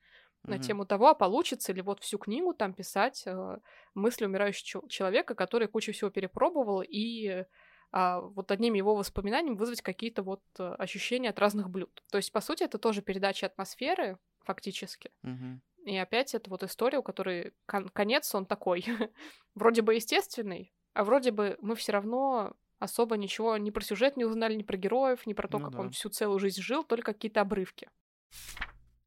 на 0.45 0.55
mm-hmm. 0.55 0.61
тему 0.61 0.87
того, 0.87 1.09
а 1.09 1.15
получится 1.15 1.73
ли 1.73 1.83
вот 1.83 2.01
всю 2.01 2.19
книгу 2.19 2.53
там 2.53 2.73
писать 2.73 3.23
э, 3.27 3.59
мысли 3.95 4.27
умирающего 4.27 4.89
человека, 4.89 5.35
который 5.35 5.69
кучу 5.69 5.93
всего 5.93 6.11
перепробовал, 6.11 6.83
и 6.83 7.27
э, 7.29 7.45
вот 7.93 8.51
одним 8.51 8.75
его 8.75 8.95
воспоминанием 8.97 9.57
вызвать 9.57 9.83
какие-то 9.83 10.23
вот 10.23 10.43
э, 10.59 10.75
ощущения 10.79 11.31
от 11.31 11.39
разных 11.39 11.69
блюд. 11.69 12.03
То 12.11 12.19
есть, 12.19 12.33
по 12.33 12.41
сути, 12.41 12.65
это 12.65 12.79
тоже 12.79 13.03
передача 13.03 13.47
атмосферы, 13.47 14.19
фактически. 14.45 15.11
Mm-hmm. 15.25 15.59
И 15.85 15.97
опять 15.97 16.35
это 16.35 16.51
вот 16.51 16.63
история, 16.63 16.99
у 16.99 17.03
которой 17.03 17.53
кон- 17.67 17.89
конец, 17.89 18.35
он 18.35 18.47
такой, 18.47 18.85
вроде 19.55 19.83
бы 19.83 19.95
естественный, 19.95 20.73
а 20.95 21.05
вроде 21.05 21.31
бы 21.31 21.57
мы 21.61 21.75
все 21.75 21.93
равно 21.93 22.57
особо 22.83 23.17
ничего 23.17 23.57
ни 23.57 23.71
про 23.71 23.83
сюжет 23.83 24.17
не 24.17 24.25
узнали, 24.25 24.55
ни 24.55 24.63
про 24.63 24.77
героев, 24.77 25.27
ни 25.27 25.35
про 25.35 25.49
то, 25.49 25.59
ну, 25.59 25.67
как 25.67 25.75
да. 25.75 25.81
он 25.81 25.91
всю 25.91 26.09
целую 26.09 26.39
жизнь 26.39 26.61
жил, 26.61 26.85
только 26.85 27.13
какие-то 27.13 27.41
обрывки. 27.41 27.89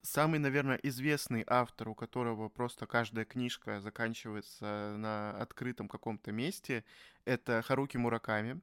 Самый, 0.01 0.39
наверное, 0.39 0.79
известный 0.84 1.44
автор, 1.48 1.89
у 1.89 1.96
которого 1.96 2.48
просто 2.48 2.86
каждая 2.86 3.25
книжка 3.25 3.82
заканчивается 3.82 4.96
на 4.98 5.32
открытом 5.41 5.88
каком-то 5.88 6.32
месте, 6.32 6.86
это 7.25 7.62
Харуки 7.63 7.98
Мураками. 7.98 8.62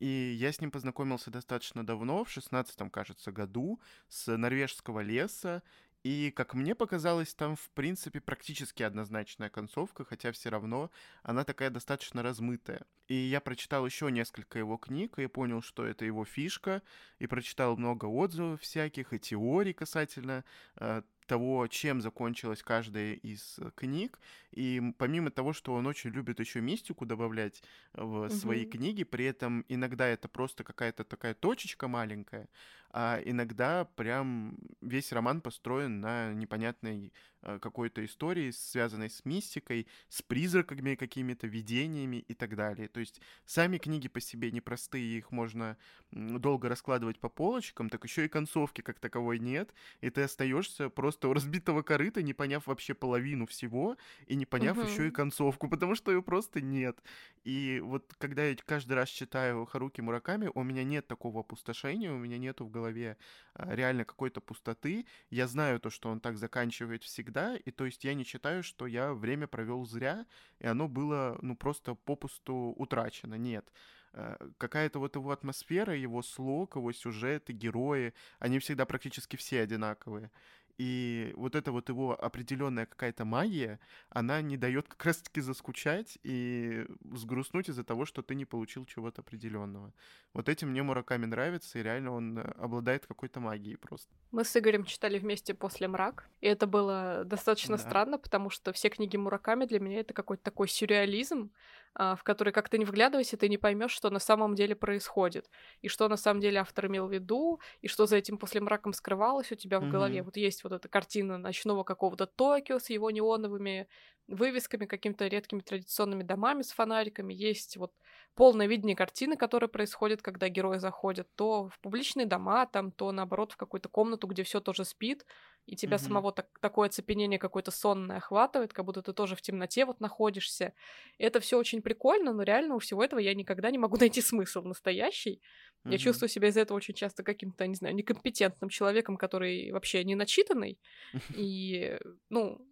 И 0.00 0.36
я 0.38 0.52
с 0.52 0.60
ним 0.60 0.70
познакомился 0.70 1.30
достаточно 1.30 1.84
давно, 1.84 2.24
в 2.24 2.30
шестнадцатом, 2.30 2.88
кажется, 2.88 3.32
году, 3.32 3.80
с 4.08 4.34
норвежского 4.36 5.00
леса. 5.00 5.62
И, 6.04 6.30
как 6.30 6.54
мне 6.54 6.74
показалось, 6.74 7.34
там, 7.34 7.56
в 7.56 7.70
принципе, 7.70 8.20
практически 8.20 8.82
однозначная 8.82 9.50
концовка, 9.50 10.04
хотя 10.04 10.30
все 10.32 10.48
равно 10.48 10.90
она 11.22 11.44
такая 11.44 11.70
достаточно 11.70 12.22
размытая. 12.22 12.82
И 13.08 13.14
я 13.14 13.40
прочитал 13.40 13.84
еще 13.84 14.10
несколько 14.10 14.58
его 14.58 14.76
книг, 14.76 15.18
и 15.18 15.26
понял, 15.26 15.60
что 15.60 15.84
это 15.84 16.04
его 16.04 16.24
фишка, 16.24 16.82
и 17.18 17.26
прочитал 17.26 17.76
много 17.76 18.06
отзывов 18.06 18.60
всяких 18.60 19.12
и 19.12 19.18
теорий 19.18 19.72
касательно 19.72 20.44
э, 20.76 21.02
того, 21.28 21.66
чем 21.68 22.00
закончилась 22.00 22.62
каждая 22.62 23.12
из 23.12 23.58
э, 23.58 23.70
книг. 23.76 24.18
И 24.50 24.82
помимо 24.96 25.30
того, 25.30 25.52
что 25.52 25.74
он 25.74 25.86
очень 25.86 26.10
любит 26.10 26.40
еще 26.40 26.60
мистику 26.60 27.06
добавлять 27.06 27.62
в 27.92 28.22
угу. 28.22 28.30
свои 28.30 28.64
книги, 28.64 29.04
при 29.04 29.26
этом 29.26 29.64
иногда 29.68 30.06
это 30.08 30.26
просто 30.26 30.64
какая-то 30.64 31.04
такая 31.04 31.34
точечка 31.34 31.86
маленькая, 31.86 32.48
а 32.90 33.20
иногда 33.24 33.84
прям 33.84 34.56
весь 34.80 35.12
роман 35.12 35.42
построен 35.42 36.00
на 36.00 36.32
непонятной 36.32 37.12
э, 37.42 37.58
какой-то 37.60 38.02
истории, 38.04 38.50
связанной 38.50 39.10
с 39.10 39.26
мистикой, 39.26 39.86
с 40.08 40.22
призраками 40.22 40.94
какими-то, 40.94 41.46
видениями 41.46 42.24
и 42.26 42.34
так 42.34 42.56
далее. 42.56 42.88
То 42.88 43.00
есть 43.00 43.20
сами 43.44 43.76
книги 43.76 44.08
по 44.08 44.20
себе 44.20 44.50
непростые, 44.50 45.18
их 45.18 45.30
можно 45.30 45.76
долго 46.10 46.70
раскладывать 46.70 47.18
по 47.20 47.28
полочкам, 47.28 47.90
так 47.90 48.04
еще 48.04 48.24
и 48.24 48.28
концовки 48.28 48.80
как 48.80 48.98
таковой 48.98 49.38
нет, 49.38 49.74
и 50.00 50.08
ты 50.08 50.22
остаешься 50.22 50.88
просто 50.88 51.17
у 51.26 51.32
разбитого 51.32 51.82
корыта, 51.82 52.22
не 52.22 52.34
поняв 52.34 52.66
вообще 52.66 52.94
половину 52.94 53.46
всего, 53.46 53.96
и 54.26 54.36
не 54.36 54.46
поняв 54.46 54.78
угу. 54.78 54.86
еще 54.86 55.08
и 55.08 55.10
концовку, 55.10 55.68
потому 55.68 55.94
что 55.94 56.12
ее 56.12 56.22
просто 56.22 56.60
нет. 56.60 57.02
И 57.44 57.80
вот 57.82 58.14
когда 58.18 58.44
я 58.44 58.54
каждый 58.56 58.92
раз 58.92 59.08
читаю 59.08 59.64
Харуки 59.66 60.00
Мураками, 60.00 60.50
у 60.54 60.62
меня 60.62 60.84
нет 60.84 61.06
такого 61.06 61.40
опустошения, 61.40 62.12
у 62.12 62.18
меня 62.18 62.38
нету 62.38 62.64
в 62.64 62.70
голове 62.70 63.16
а, 63.54 63.74
реально 63.74 64.04
какой-то 64.04 64.40
пустоты. 64.40 65.06
Я 65.30 65.48
знаю 65.48 65.80
то, 65.80 65.90
что 65.90 66.10
он 66.10 66.20
так 66.20 66.36
заканчивает 66.36 67.02
всегда, 67.02 67.56
и 67.56 67.70
то 67.70 67.84
есть 67.86 68.04
я 68.04 68.14
не 68.14 68.24
считаю, 68.24 68.62
что 68.62 68.86
я 68.86 69.14
время 69.14 69.46
провел 69.46 69.84
зря, 69.86 70.26
и 70.60 70.66
оно 70.66 70.88
было, 70.88 71.38
ну, 71.42 71.56
просто 71.56 71.94
попусту 71.94 72.74
утрачено. 72.76 73.34
Нет 73.36 73.72
э, 74.12 74.36
какая-то 74.58 74.98
вот 74.98 75.16
его 75.16 75.30
атмосфера, 75.30 75.96
его 75.96 76.22
слог, 76.22 76.76
его 76.76 76.92
сюжеты, 76.92 77.52
герои, 77.52 78.12
они 78.38 78.58
всегда 78.58 78.84
практически 78.86 79.36
все 79.36 79.62
одинаковые. 79.62 80.30
И 80.78 81.32
вот 81.36 81.56
эта 81.56 81.72
вот 81.72 81.88
его 81.88 82.16
определенная 82.24 82.86
какая-то 82.86 83.24
магия, 83.24 83.80
она 84.10 84.40
не 84.42 84.56
дает 84.56 84.88
как 84.88 85.04
раз-таки 85.06 85.40
заскучать 85.40 86.18
и 86.22 86.86
сгрустнуть 87.14 87.68
из-за 87.68 87.82
того, 87.82 88.04
что 88.04 88.22
ты 88.22 88.36
не 88.36 88.44
получил 88.44 88.86
чего-то 88.86 89.22
определенного. 89.22 89.92
Вот 90.34 90.48
этим 90.48 90.70
мне 90.70 90.84
Мураками 90.84 91.26
нравится, 91.26 91.80
и 91.80 91.82
реально 91.82 92.12
он 92.12 92.38
э, 92.38 92.42
обладает 92.58 93.06
какой-то 93.06 93.40
магией 93.40 93.76
просто. 93.76 94.08
Мы 94.30 94.44
с 94.44 94.56
Игорем 94.56 94.84
читали 94.84 95.18
вместе 95.18 95.52
«После 95.52 95.88
мрак», 95.88 96.28
и 96.40 96.46
это 96.46 96.68
было 96.68 97.24
достаточно 97.24 97.76
да. 97.76 97.82
странно, 97.82 98.18
потому 98.18 98.48
что 98.48 98.72
все 98.72 98.88
книги 98.88 99.16
Мураками 99.16 99.64
для 99.64 99.80
меня 99.80 99.98
это 99.98 100.14
какой-то 100.14 100.44
такой 100.44 100.68
сюрреализм, 100.68 101.50
в 101.94 102.20
который 102.22 102.52
как 102.52 102.68
ты 102.68 102.78
не 102.78 102.84
вглядывайся, 102.84 103.36
ты 103.36 103.48
не 103.48 103.58
поймешь, 103.58 103.92
что 103.92 104.10
на 104.10 104.18
самом 104.18 104.54
деле 104.54 104.74
происходит, 104.74 105.50
и 105.82 105.88
что 105.88 106.08
на 106.08 106.16
самом 106.16 106.40
деле 106.40 106.60
автор 106.60 106.86
имел 106.86 107.08
в 107.08 107.12
виду, 107.12 107.60
и 107.80 107.88
что 107.88 108.06
за 108.06 108.16
этим 108.16 108.38
после 108.38 108.60
мраком 108.60 108.92
скрывалось 108.92 109.52
у 109.52 109.54
тебя 109.54 109.80
в 109.80 109.84
mm-hmm. 109.84 109.90
голове. 109.90 110.22
Вот 110.22 110.36
есть 110.36 110.64
вот 110.64 110.72
эта 110.72 110.88
картина 110.88 111.38
ночного 111.38 111.84
какого-то 111.84 112.26
Токио 112.26 112.78
с 112.78 112.90
его 112.90 113.10
неоновыми 113.10 113.88
вывесками, 114.28 114.86
какими-то 114.86 115.26
редкими 115.26 115.60
традиционными 115.60 116.22
домами 116.22 116.62
с 116.62 116.70
фонариками. 116.70 117.32
Есть 117.32 117.76
вот 117.76 117.92
полное 118.34 118.66
видение 118.66 118.94
картины, 118.94 119.36
которая 119.36 119.68
происходит, 119.68 120.22
когда 120.22 120.48
герои 120.48 120.78
заходят 120.78 121.28
то 121.34 121.68
в 121.68 121.80
публичные 121.80 122.26
дома, 122.26 122.66
там, 122.66 122.92
то 122.92 123.10
наоборот 123.10 123.52
в 123.52 123.56
какую-то 123.56 123.88
комнату, 123.88 124.26
где 124.26 124.42
все 124.44 124.60
тоже 124.60 124.84
спит, 124.84 125.24
и 125.66 125.76
тебя 125.76 125.96
mm-hmm. 125.96 125.98
самого 125.98 126.32
так, 126.32 126.46
такое 126.60 126.88
оцепенение 126.88 127.38
какое-то 127.38 127.70
сонное 127.70 128.18
охватывает, 128.18 128.72
как 128.72 128.84
будто 128.84 129.02
ты 129.02 129.12
тоже 129.12 129.34
в 129.34 129.42
темноте 129.42 129.84
вот 129.84 130.00
находишься. 130.00 130.72
Это 131.18 131.40
все 131.40 131.58
очень 131.58 131.82
прикольно, 131.82 132.32
но 132.32 132.42
реально 132.42 132.76
у 132.76 132.78
всего 132.78 133.02
этого 133.02 133.18
я 133.18 133.34
никогда 133.34 133.70
не 133.70 133.78
могу 133.78 133.96
найти 134.00 134.20
смысл 134.20 134.62
настоящий. 134.62 135.42
Mm-hmm. 135.84 135.92
Я 135.92 135.98
чувствую 135.98 136.28
себя 136.28 136.48
из-за 136.48 136.60
этого 136.60 136.76
очень 136.76 136.94
часто 136.94 137.22
каким-то, 137.22 137.66
не 137.66 137.74
знаю, 137.74 137.94
некомпетентным 137.94 138.68
человеком, 138.68 139.16
который 139.16 139.72
вообще 139.72 140.04
не 140.04 140.14
начитанный. 140.14 140.78
И, 141.34 141.98
ну, 142.28 142.64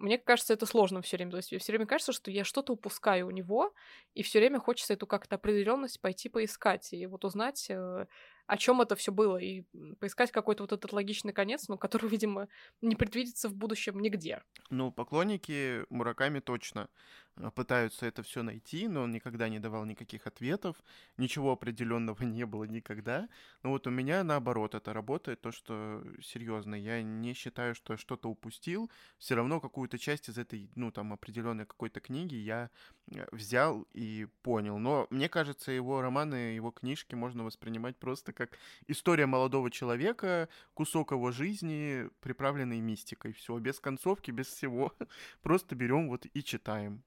мне 0.00 0.18
кажется, 0.18 0.54
это 0.54 0.66
сложно 0.66 1.02
все 1.02 1.16
время. 1.16 1.30
То 1.32 1.36
есть 1.36 1.54
все 1.54 1.72
время 1.72 1.86
кажется, 1.86 2.12
что 2.12 2.30
я 2.30 2.44
что-то 2.44 2.72
упускаю 2.72 3.26
у 3.26 3.30
него, 3.30 3.72
и 4.14 4.22
все 4.22 4.38
время 4.38 4.58
хочется 4.58 4.94
эту 4.94 5.06
как-то 5.06 5.36
определенность 5.36 6.00
пойти 6.00 6.28
поискать 6.28 6.92
и 6.92 7.06
вот 7.06 7.24
узнать, 7.24 7.66
э, 7.68 8.06
о 8.50 8.56
чем 8.56 8.80
это 8.80 8.96
все 8.96 9.12
было, 9.12 9.36
и 9.36 9.62
поискать 10.00 10.32
какой-то 10.32 10.64
вот 10.64 10.72
этот 10.72 10.92
логичный 10.92 11.32
конец, 11.32 11.68
но 11.68 11.78
который, 11.78 12.10
видимо, 12.10 12.48
не 12.82 12.96
предвидится 12.96 13.48
в 13.48 13.54
будущем 13.54 14.00
нигде. 14.00 14.42
Ну, 14.70 14.90
поклонники 14.90 15.84
Мураками 15.88 16.40
точно 16.40 16.88
а, 17.36 17.50
пытаются 17.50 18.06
это 18.06 18.22
все 18.22 18.42
найти, 18.42 18.88
но 18.88 19.02
он 19.02 19.12
никогда 19.12 19.48
не 19.48 19.60
давал 19.60 19.84
никаких 19.84 20.26
ответов, 20.26 20.76
ничего 21.16 21.52
определенного 21.52 22.24
не 22.24 22.44
было 22.44 22.64
никогда. 22.64 23.28
Но 23.62 23.70
вот 23.70 23.86
у 23.86 23.90
меня 23.90 24.24
наоборот 24.24 24.74
это 24.74 24.92
работает, 24.92 25.40
то, 25.40 25.52
что 25.52 26.02
серьезно, 26.20 26.74
я 26.74 27.02
не 27.02 27.34
считаю, 27.34 27.74
что 27.74 27.92
я 27.92 27.98
что-то 27.98 28.28
упустил, 28.28 28.90
все 29.18 29.36
равно 29.36 29.60
какую-то 29.60 29.98
часть 29.98 30.28
из 30.28 30.38
этой, 30.38 30.70
ну, 30.74 30.90
там, 30.90 31.12
определенной 31.12 31.66
какой-то 31.66 32.00
книги 32.00 32.34
я 32.34 32.70
э, 33.14 33.26
взял 33.32 33.86
и 33.92 34.26
понял. 34.42 34.78
Но 34.78 35.06
мне 35.10 35.28
кажется, 35.28 35.70
его 35.70 36.02
романы, 36.02 36.54
его 36.54 36.72
книжки 36.72 37.14
можно 37.14 37.44
воспринимать 37.44 37.96
просто 37.96 38.32
как 38.40 38.58
история 38.88 39.26
молодого 39.26 39.70
человека, 39.70 40.48
кусок 40.72 41.12
его 41.12 41.30
жизни, 41.30 42.08
приправленный 42.20 42.80
мистикой. 42.80 43.34
Все, 43.34 43.58
без 43.58 43.80
концовки, 43.80 44.30
без 44.30 44.46
всего. 44.46 44.94
Просто 45.42 45.74
берем 45.74 46.08
вот 46.08 46.24
и 46.32 46.42
читаем. 46.42 47.02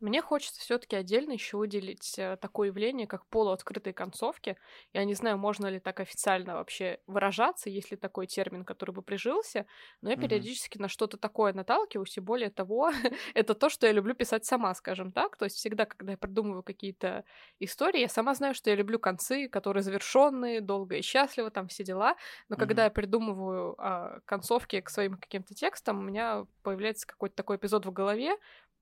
Мне 0.00 0.22
хочется 0.22 0.60
все-таки 0.60 0.94
отдельно 0.94 1.32
еще 1.32 1.56
выделить 1.56 2.18
э, 2.18 2.36
такое 2.36 2.68
явление, 2.68 3.08
как 3.08 3.26
полуоткрытые 3.26 3.92
концовки. 3.92 4.56
Я 4.92 5.04
не 5.04 5.14
знаю, 5.14 5.38
можно 5.38 5.66
ли 5.66 5.80
так 5.80 5.98
официально 5.98 6.54
вообще 6.54 7.00
выражаться, 7.08 7.68
есть 7.68 7.90
ли 7.90 7.96
такой 7.96 8.28
термин, 8.28 8.64
который 8.64 8.92
бы 8.92 9.02
прижился, 9.02 9.66
но 10.00 10.10
я 10.10 10.14
mm-hmm. 10.14 10.20
периодически 10.20 10.78
на 10.78 10.88
что-то 10.88 11.16
такое 11.16 11.52
наталкиваюсь, 11.52 12.16
и 12.16 12.20
более 12.20 12.50
того, 12.50 12.92
это 13.34 13.54
то, 13.54 13.68
что 13.68 13.88
я 13.88 13.92
люблю 13.92 14.14
писать 14.14 14.44
сама, 14.44 14.72
скажем 14.74 15.10
так. 15.10 15.36
То 15.36 15.46
есть 15.46 15.56
всегда, 15.56 15.84
когда 15.84 16.12
я 16.12 16.18
придумываю 16.18 16.62
какие-то 16.62 17.24
истории, 17.58 18.00
я 18.00 18.08
сама 18.08 18.34
знаю, 18.34 18.54
что 18.54 18.70
я 18.70 18.76
люблю 18.76 19.00
концы, 19.00 19.48
которые 19.48 19.82
завершенные, 19.82 20.60
долго 20.60 20.96
и 20.96 21.02
счастливо, 21.02 21.50
там 21.50 21.66
все 21.66 21.82
дела. 21.82 22.14
Но 22.48 22.54
mm-hmm. 22.54 22.58
когда 22.58 22.84
я 22.84 22.90
придумываю 22.90 23.74
а, 23.78 24.20
концовки 24.26 24.80
к 24.80 24.90
своим 24.90 25.16
каким-то 25.16 25.54
текстам, 25.54 25.98
у 25.98 26.02
меня 26.02 26.46
появляется 26.62 27.04
какой-то 27.04 27.34
такой 27.34 27.56
эпизод 27.56 27.84
в 27.84 27.90
голове, 27.92 28.36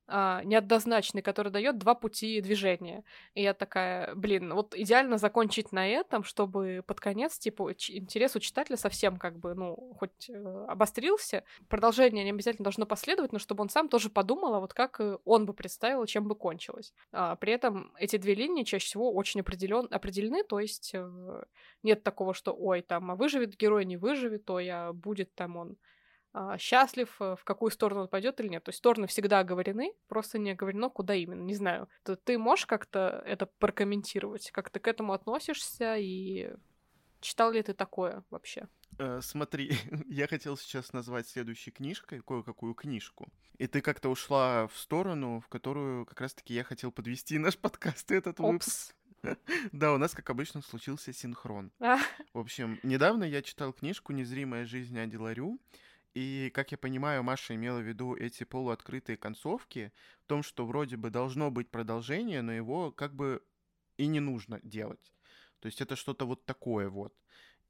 а, 0.08 0.42
неоднозначный, 0.44 1.20
который 1.20 1.50
дает 1.50 1.78
два 1.78 1.94
пути 1.94 2.40
движения. 2.40 3.02
И 3.34 3.42
я 3.42 3.54
такая, 3.54 4.14
блин, 4.14 4.54
вот 4.54 4.74
идеально 4.74 5.18
закончить 5.18 5.72
на 5.72 5.88
этом, 5.88 6.22
чтобы 6.22 6.84
под 6.86 7.00
конец, 7.00 7.38
типа, 7.38 7.72
интерес 7.72 8.36
у 8.36 8.38
читателя 8.38 8.76
совсем 8.76 9.16
как 9.16 9.38
бы, 9.38 9.54
ну, 9.54 9.94
хоть 9.98 10.30
э, 10.30 10.64
обострился. 10.68 11.42
Продолжение 11.68 12.24
не 12.24 12.30
обязательно 12.30 12.64
должно 12.64 12.86
последовать, 12.86 13.32
но 13.32 13.40
чтобы 13.40 13.62
он 13.62 13.68
сам 13.68 13.88
тоже 13.88 14.08
подумал, 14.08 14.54
а 14.54 14.60
вот 14.60 14.74
как 14.74 15.00
э, 15.00 15.18
он 15.24 15.44
бы 15.44 15.52
представил, 15.52 16.06
чем 16.06 16.28
бы 16.28 16.36
кончилось. 16.36 16.94
А, 17.10 17.34
при 17.34 17.52
этом 17.52 17.92
эти 17.98 18.16
две 18.16 18.34
линии 18.34 18.62
чаще 18.62 18.86
всего 18.86 19.12
очень 19.12 19.40
определен, 19.40 19.88
определены, 19.90 20.44
то 20.44 20.60
есть 20.60 20.92
э, 20.94 21.42
нет 21.82 22.04
такого, 22.04 22.32
что, 22.32 22.52
ой, 22.52 22.82
там, 22.82 23.10
а 23.10 23.16
выживет 23.16 23.56
герой, 23.56 23.84
не 23.84 23.96
выживет, 23.96 24.44
то 24.44 24.60
я 24.60 24.92
будет 24.92 25.34
там 25.34 25.56
он 25.56 25.70
а, 25.72 25.74
счастлив, 26.59 27.14
э, 27.20 27.37
в 27.38 27.44
какую 27.44 27.70
сторону 27.70 28.03
он 28.03 28.09
пойдет 28.09 28.40
или 28.40 28.49
нет. 28.49 28.64
То 28.64 28.70
есть 28.70 28.79
стороны 28.79 29.07
всегда 29.07 29.40
оговорены, 29.40 29.92
просто 30.09 30.38
не 30.38 30.51
оговорено, 30.51 30.90
куда 30.90 31.14
именно. 31.14 31.42
Не 31.42 31.55
знаю. 31.55 31.88
То 32.05 32.16
ты 32.16 32.38
можешь 32.38 32.66
как-то 32.66 33.22
это 33.27 33.46
прокомментировать? 33.46 34.51
Как 34.51 34.70
ты 34.70 34.81
к 34.81 34.88
этому 34.88 35.12
относишься 35.12 35.96
и 35.96 36.53
читал 37.20 37.53
ли 37.53 37.62
ты 37.62 37.75
такое 37.75 38.22
вообще? 38.31 38.68
Э, 38.99 39.20
смотри, 39.22 39.72
я 40.09 40.27
хотел 40.27 40.57
сейчас 40.57 40.92
назвать 40.92 41.29
следующей 41.29 41.70
книжкой 41.70 42.20
кое-какую 42.20 42.75
книжку. 42.75 43.29
И 43.59 43.66
ты 43.66 43.81
как-то 43.81 44.11
ушла 44.11 44.68
в 44.68 44.77
сторону, 44.77 45.40
в 45.40 45.49
которую 45.49 46.07
как 46.07 46.20
раз-таки 46.20 46.55
я 46.55 46.64
хотел 46.64 46.92
подвести 46.92 47.38
наш 47.38 47.57
подкаст 47.57 48.11
и 48.11 48.14
этот 48.14 48.40
Опс. 48.40 48.46
выпуск. 48.53 48.96
Да, 49.72 49.92
у 49.92 49.99
нас, 49.99 50.14
как 50.14 50.31
обычно, 50.31 50.62
случился 50.62 51.12
синхрон. 51.12 51.72
А. 51.81 51.99
В 52.33 52.38
общем, 52.38 52.79
недавно 52.85 53.25
я 53.25 53.42
читал 53.42 53.72
книжку 53.72 54.12
«Незримая 54.12 54.66
жизнь 54.66 54.96
Ади 54.99 55.16
Ларю», 55.16 55.59
И, 56.16 56.50
как 56.55 56.72
я 56.72 56.79
понимаю, 56.79 57.22
Маша 57.22 57.55
имела 57.55 57.79
в 57.79 57.87
виду 57.87 58.16
эти 58.16 58.44
полуоткрытые 58.44 59.18
концовки, 59.18 59.92
в 60.22 60.26
том, 60.26 60.42
что 60.42 60.64
вроде 60.64 60.96
бы 60.96 61.11
должно 61.11 61.50
быть 61.50 61.70
продолжение, 61.70 62.40
но 62.40 62.52
его 62.52 62.90
как 62.90 63.14
бы 63.14 63.42
и 63.98 64.07
не 64.07 64.20
нужно 64.20 64.59
делать. 64.62 65.12
То 65.61 65.66
есть 65.66 65.83
это 65.83 65.94
что-то 65.94 66.24
вот 66.24 66.46
такое 66.46 66.88
вот. 66.88 67.14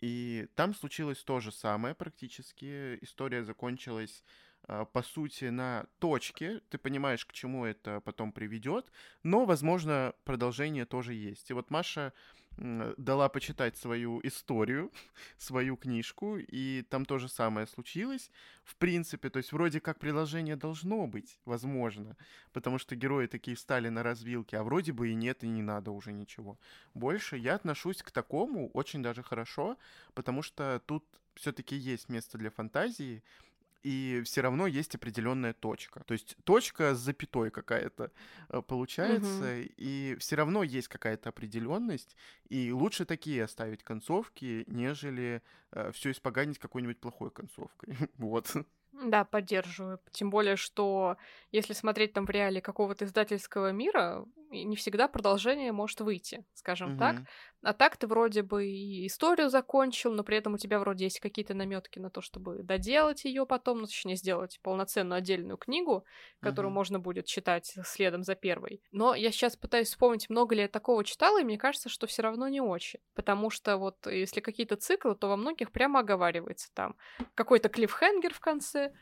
И 0.01 0.47
там 0.55 0.77
случилось 0.77 1.25
то 1.25 1.41
же 1.41 1.51
самое 1.51 1.97
практически. 1.97 2.97
История 3.03 3.43
закончилась 3.43 4.23
а, 4.69 4.85
по 4.85 5.03
сути, 5.03 5.47
на 5.47 5.87
точке. 5.99 6.61
Ты 6.71 6.79
понимаешь, 6.79 7.27
к 7.27 7.33
чему 7.33 7.65
это 7.65 8.01
потом 8.01 8.31
приведет, 8.31 8.93
но, 9.25 9.45
возможно, 9.45 10.15
продолжение 10.25 10.87
тоже 10.87 11.15
есть. 11.15 11.51
И 11.51 11.53
вот 11.53 11.71
Маша 11.71 12.13
дала 12.57 13.29
почитать 13.29 13.77
свою 13.77 14.21
историю, 14.23 14.90
свою 15.38 15.77
книжку, 15.77 16.38
и 16.38 16.83
там 16.88 17.05
то 17.05 17.19
же 17.19 17.29
самое 17.29 17.66
случилось. 17.66 18.31
В 18.64 18.77
принципе, 18.77 19.31
то 19.31 19.38
есть 19.38 19.53
вроде 19.53 19.81
как 19.81 19.99
приложение 19.99 20.57
должно 20.57 21.07
быть, 21.07 21.38
возможно, 21.45 22.16
потому 22.53 22.79
что 22.79 22.97
герои 22.97 23.27
такие 23.27 23.57
встали 23.57 23.88
на 23.88 24.03
развилке, 24.03 24.59
а 24.59 24.62
вроде 24.62 24.92
бы 24.92 25.11
и 25.11 25.14
нет, 25.14 25.45
и 25.45 25.49
не 25.49 25.62
надо 25.62 25.90
уже 25.90 26.12
ничего. 26.12 26.59
Больше 26.95 27.37
я 27.37 27.55
отношусь 27.55 28.03
к 28.03 28.11
такому 28.11 28.71
очень 28.71 29.03
даже 29.03 29.23
хорошо, 29.23 29.77
потому 30.14 30.42
что 30.42 30.81
тут 30.87 31.05
все-таки 31.35 31.77
есть 31.77 32.09
место 32.09 32.38
для 32.38 32.51
фантазии, 32.51 33.23
и 33.83 34.23
все 34.25 34.41
равно 34.41 34.67
есть 34.67 34.95
определенная 34.95 35.53
точка. 35.53 36.03
То 36.05 36.12
есть 36.12 36.37
точка 36.45 36.95
с 36.95 36.99
запятой 36.99 37.51
какая-то 37.51 38.11
э, 38.49 38.62
получается, 38.62 39.39
угу. 39.39 39.73
и 39.77 40.17
все 40.19 40.37
равно 40.37 40.62
есть 40.62 40.89
какая-то 40.89 41.29
определенность, 41.29 42.17
и 42.49 42.73
лучше 42.73 43.05
такие 43.05 43.45
оставить 43.45 43.83
концовки, 43.83 44.65
нежели 44.67 45.43
э, 45.73 45.93
все 45.93 46.11
испоганить 46.11 46.59
какой-нибудь 46.59 47.01
плохой 47.01 47.31
концовкой. 47.31 47.97
вот. 48.19 48.53
Да, 49.05 49.25
поддерживаю. 49.25 50.01
Тем 50.11 50.31
более, 50.31 50.57
что 50.57 51.17
если 51.53 51.75
смотреть 51.75 52.12
там 52.15 52.25
в 52.25 52.31
реале 52.31 52.61
какого-то 52.61 53.05
издательского 53.05 53.71
мира, 53.71 54.25
не 54.51 54.77
всегда 54.77 55.09
продолжение 55.09 55.73
может 55.73 56.01
выйти, 56.01 56.45
скажем 56.55 56.93
угу. 56.93 56.99
так. 56.99 57.17
А 57.67 57.73
так 57.73 57.97
ты 57.97 58.07
вроде 58.07 58.43
бы 58.43 58.65
и 58.65 59.09
историю 59.09 59.51
закончил, 59.51 60.13
но 60.13 60.23
при 60.23 60.37
этом 60.37 60.55
у 60.55 60.57
тебя 60.57 60.79
вроде 60.79 61.07
есть 61.07 61.19
какие-то 61.19 61.53
наметки 61.53 61.99
на 61.99 62.11
то, 62.11 62.21
чтобы 62.21 62.63
доделать 62.63 63.25
ее 63.25 63.45
потом, 63.45 63.81
ну, 63.81 63.87
точнее, 63.87 64.15
сделать 64.15 64.61
полноценную 64.63 65.19
отдельную 65.19 65.57
книгу, 65.57 66.05
которую 66.39 66.71
угу. 66.71 66.77
можно 66.77 67.01
будет 67.01 67.27
читать 67.27 67.75
следом 67.85 68.23
за 68.23 68.37
первой. 68.37 68.81
Но 68.93 69.17
я 69.17 69.33
сейчас 69.33 69.57
пытаюсь 69.57 69.89
вспомнить, 69.89 70.31
много 70.31 70.55
ли 70.55 70.63
я 70.63 70.69
такого 70.69 71.03
читала, 71.03 71.41
и 71.41 71.45
мне 71.45 71.59
кажется, 71.59 71.89
что 71.89 72.07
все 72.07 72.23
равно 72.23 72.47
не 72.47 72.61
очень. 72.61 73.01
Потому 73.17 73.51
что 73.51 73.79
вот 73.79 74.07
если 74.07 74.41
какие-то 74.41 74.77
циклы, 74.77 75.17
то 75.17 75.27
во 75.27 75.37
многих 75.37 75.73
прямо 75.73 76.01
оговаривается 76.01 76.71
там 76.73 76.95
какой-то 77.35 77.69
клиффхенгер 77.69 78.33
в 78.33 78.39
конце, 78.39 78.93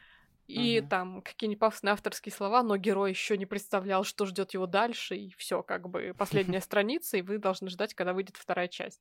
и 0.46 0.80
угу. 0.80 0.88
там 0.88 1.22
какие-нибудь 1.22 1.60
пафосные 1.60 1.92
авторские 1.92 2.32
слова, 2.32 2.62
но 2.62 2.76
герой 2.76 3.10
еще 3.10 3.38
не 3.38 3.46
представлял, 3.46 4.04
что 4.04 4.26
ждет 4.26 4.52
его 4.52 4.66
дальше, 4.66 5.16
и 5.16 5.34
все, 5.36 5.62
как 5.62 5.88
бы 5.88 6.14
последняя 6.16 6.60
страница, 6.62 7.16
и 7.16 7.22
вы 7.22 7.38
должны 7.38 7.70
ждать, 7.70 7.94
когда 7.94 8.12
выйдет 8.12 8.36
вторая 8.36 8.68
часть. 8.68 9.00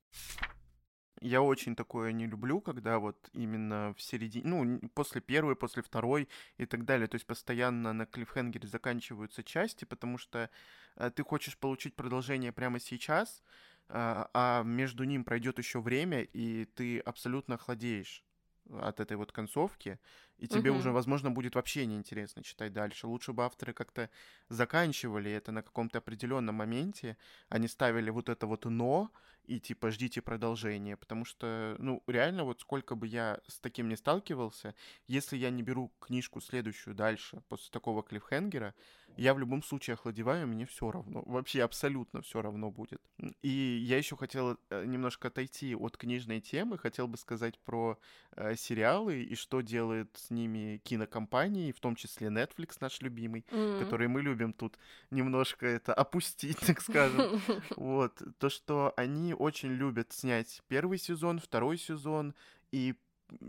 Я 1.21 1.41
очень 1.41 1.75
такое 1.75 2.11
не 2.11 2.27
люблю, 2.27 2.59
когда 2.59 2.99
вот 2.99 3.29
именно 3.31 3.93
в 3.97 4.01
середине, 4.01 4.45
ну, 4.45 4.79
после 4.93 5.21
первой, 5.21 5.55
после 5.55 5.81
второй 5.81 6.27
и 6.57 6.65
так 6.65 6.83
далее. 6.83 7.07
То 7.07 7.15
есть 7.15 7.25
постоянно 7.25 7.93
на 7.93 8.05
клиффхенгере 8.05 8.67
заканчиваются 8.67 9.41
части, 9.41 9.85
потому 9.85 10.17
что 10.17 10.49
э, 10.97 11.11
ты 11.11 11.23
хочешь 11.23 11.57
получить 11.57 11.95
продолжение 11.95 12.51
прямо 12.51 12.77
сейчас, 12.79 13.41
э, 13.87 14.25
а 14.33 14.63
между 14.63 15.05
ним 15.05 15.23
пройдет 15.23 15.59
еще 15.59 15.79
время, 15.79 16.23
и 16.23 16.65
ты 16.65 16.99
абсолютно 16.99 17.55
охладеешь 17.55 18.25
от 18.69 18.99
этой 18.99 19.17
вот 19.17 19.31
концовки, 19.31 19.99
и 20.37 20.47
тебе 20.47 20.71
угу. 20.71 20.79
уже, 20.79 20.91
возможно, 20.91 21.31
будет 21.31 21.55
вообще 21.55 21.85
неинтересно 21.85 22.43
читать 22.43 22.73
дальше. 22.73 23.07
Лучше 23.07 23.33
бы 23.33 23.43
авторы 23.43 23.73
как-то 23.73 24.09
заканчивали 24.49 25.31
это 25.31 25.51
на 25.51 25.61
каком-то 25.61 25.99
определенном 25.99 26.55
моменте, 26.55 27.17
они 27.49 27.67
ставили 27.67 28.09
вот 28.09 28.29
это 28.29 28.47
вот 28.47 28.65
«но», 28.65 29.11
и 29.45 29.59
типа 29.59 29.91
ждите 29.91 30.21
продолжения, 30.21 30.97
потому 30.97 31.25
что, 31.25 31.75
ну, 31.79 32.03
реально 32.07 32.43
вот 32.43 32.61
сколько 32.61 32.95
бы 32.95 33.07
я 33.07 33.39
с 33.47 33.59
таким 33.59 33.89
не 33.89 33.95
сталкивался, 33.95 34.75
если 35.07 35.37
я 35.37 35.49
не 35.49 35.63
беру 35.63 35.91
книжку 35.99 36.41
следующую 36.41 36.95
дальше 36.95 37.41
после 37.49 37.71
такого 37.71 38.03
клиффхенгера, 38.03 38.73
я 39.17 39.33
в 39.33 39.39
любом 39.39 39.61
случае 39.61 39.93
охладеваю, 39.93 40.47
мне 40.47 40.65
все 40.65 40.89
равно, 40.89 41.23
вообще 41.25 41.63
абсолютно 41.63 42.21
все 42.21 42.41
равно 42.41 42.71
будет. 42.71 43.01
И 43.41 43.49
я 43.49 43.97
еще 43.97 44.15
хотел 44.15 44.57
э, 44.69 44.85
немножко 44.85 45.27
отойти 45.27 45.75
от 45.75 45.97
книжной 45.97 46.41
темы, 46.41 46.77
хотел 46.77 47.07
бы 47.07 47.17
сказать 47.17 47.59
про 47.59 47.99
э, 48.35 48.55
сериалы 48.55 49.21
и 49.21 49.35
что 49.35 49.61
делает 49.61 50.09
с 50.15 50.31
ними 50.31 50.81
кинокомпании, 50.83 51.71
в 51.71 51.79
том 51.79 51.95
числе 51.95 52.29
Netflix 52.29 52.77
наш 52.79 53.01
любимый, 53.01 53.45
mm-hmm. 53.49 53.83
который 53.83 54.07
мы 54.07 54.21
любим 54.21 54.51
тут 54.51 54.77
немножко 55.11 55.67
это 55.67 55.93
опустить, 55.93 56.59
так 56.59 56.81
скажем. 56.81 57.41
Вот 57.75 58.21
то, 58.39 58.49
что 58.49 58.93
они 58.97 59.32
очень 59.33 59.69
любят 59.69 60.11
снять 60.11 60.61
первый 60.67 60.97
сезон, 60.97 61.39
второй 61.39 61.77
сезон 61.77 62.33
и 62.71 62.95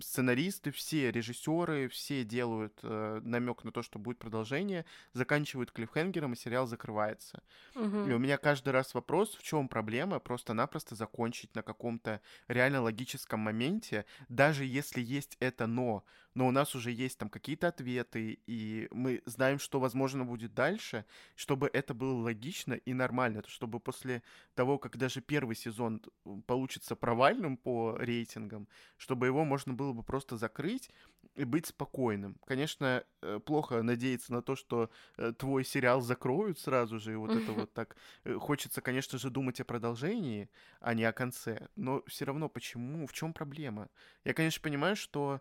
сценаристы, 0.01 0.71
все 0.71 1.11
режиссеры, 1.11 1.89
все 1.89 2.25
делают 2.25 2.79
э, 2.83 3.21
намек 3.23 3.65
на 3.65 3.73
то, 3.73 3.83
что 3.83 3.99
будет 3.99 4.19
продолжение, 4.19 4.85
заканчивают 5.13 5.73
клиффхенгером, 5.73 6.33
и 6.33 6.37
сериал 6.37 6.67
закрывается. 6.67 7.43
Угу. 7.75 8.09
И 8.09 8.13
у 8.13 8.19
меня 8.19 8.37
каждый 8.37 8.71
раз 8.71 8.95
вопрос, 8.95 9.35
в 9.35 9.43
чем 9.43 9.69
проблема 9.69 10.21
просто-напросто 10.21 10.95
закончить 10.95 11.55
на 11.55 11.63
каком-то 11.63 12.21
реально 12.49 12.83
логическом 12.83 13.41
моменте, 13.41 14.05
даже 14.29 14.65
если 14.65 15.01
есть 15.01 15.37
это 15.41 15.67
но, 15.67 16.05
но 16.35 16.49
у 16.49 16.51
нас 16.51 16.75
уже 16.75 16.91
есть 16.91 17.19
там 17.19 17.29
какие-то 17.29 17.69
ответы, 17.69 18.39
и 18.47 18.89
мы 18.91 19.23
знаем, 19.25 19.59
что 19.59 19.81
возможно 19.81 20.25
будет 20.25 20.55
дальше, 20.55 21.05
чтобы 21.35 21.71
это 21.73 21.95
было 21.95 22.15
логично 22.21 22.75
и 22.75 22.93
нормально, 22.93 23.43
чтобы 23.47 23.81
после 23.81 24.23
того, 24.55 24.79
как 24.79 24.97
даже 24.97 25.21
первый 25.21 25.57
сезон 25.57 26.03
получится 26.47 26.97
провальным 26.97 27.57
по 27.57 27.97
рейтингам, 27.99 28.69
чтобы 28.97 29.27
его 29.27 29.45
можно 29.45 29.75
было 29.75 29.93
бы 29.93 30.03
просто 30.03 30.37
закрыть 30.37 30.91
и 31.35 31.45
быть 31.45 31.67
спокойным. 31.67 32.37
Конечно, 32.47 33.05
э, 33.23 33.41
плохо 33.45 33.83
надеяться 33.83 34.33
на 34.33 34.43
то, 34.43 34.57
что 34.57 34.91
э, 35.17 35.33
твой 35.37 35.65
сериал 35.65 36.01
закроют 36.01 36.59
сразу 36.61 36.99
же, 36.99 37.13
и 37.13 37.17
вот 37.17 37.31
это 37.31 37.53
вот 37.53 37.73
так. 37.75 37.97
Э, 38.25 38.35
хочется, 38.35 38.81
конечно 38.81 39.19
же, 39.19 39.31
думать 39.31 39.61
о 39.61 39.65
продолжении, 39.65 40.49
а 40.81 40.95
не 40.95 41.05
о 41.05 41.13
конце. 41.13 41.69
Но 41.77 42.03
все 42.07 42.25
равно, 42.25 42.49
почему? 42.49 43.07
В 43.07 43.13
чем 43.13 43.33
проблема? 43.33 43.89
Я, 44.25 44.35
конечно, 44.35 44.63
понимаю, 44.63 44.97
что 44.97 45.41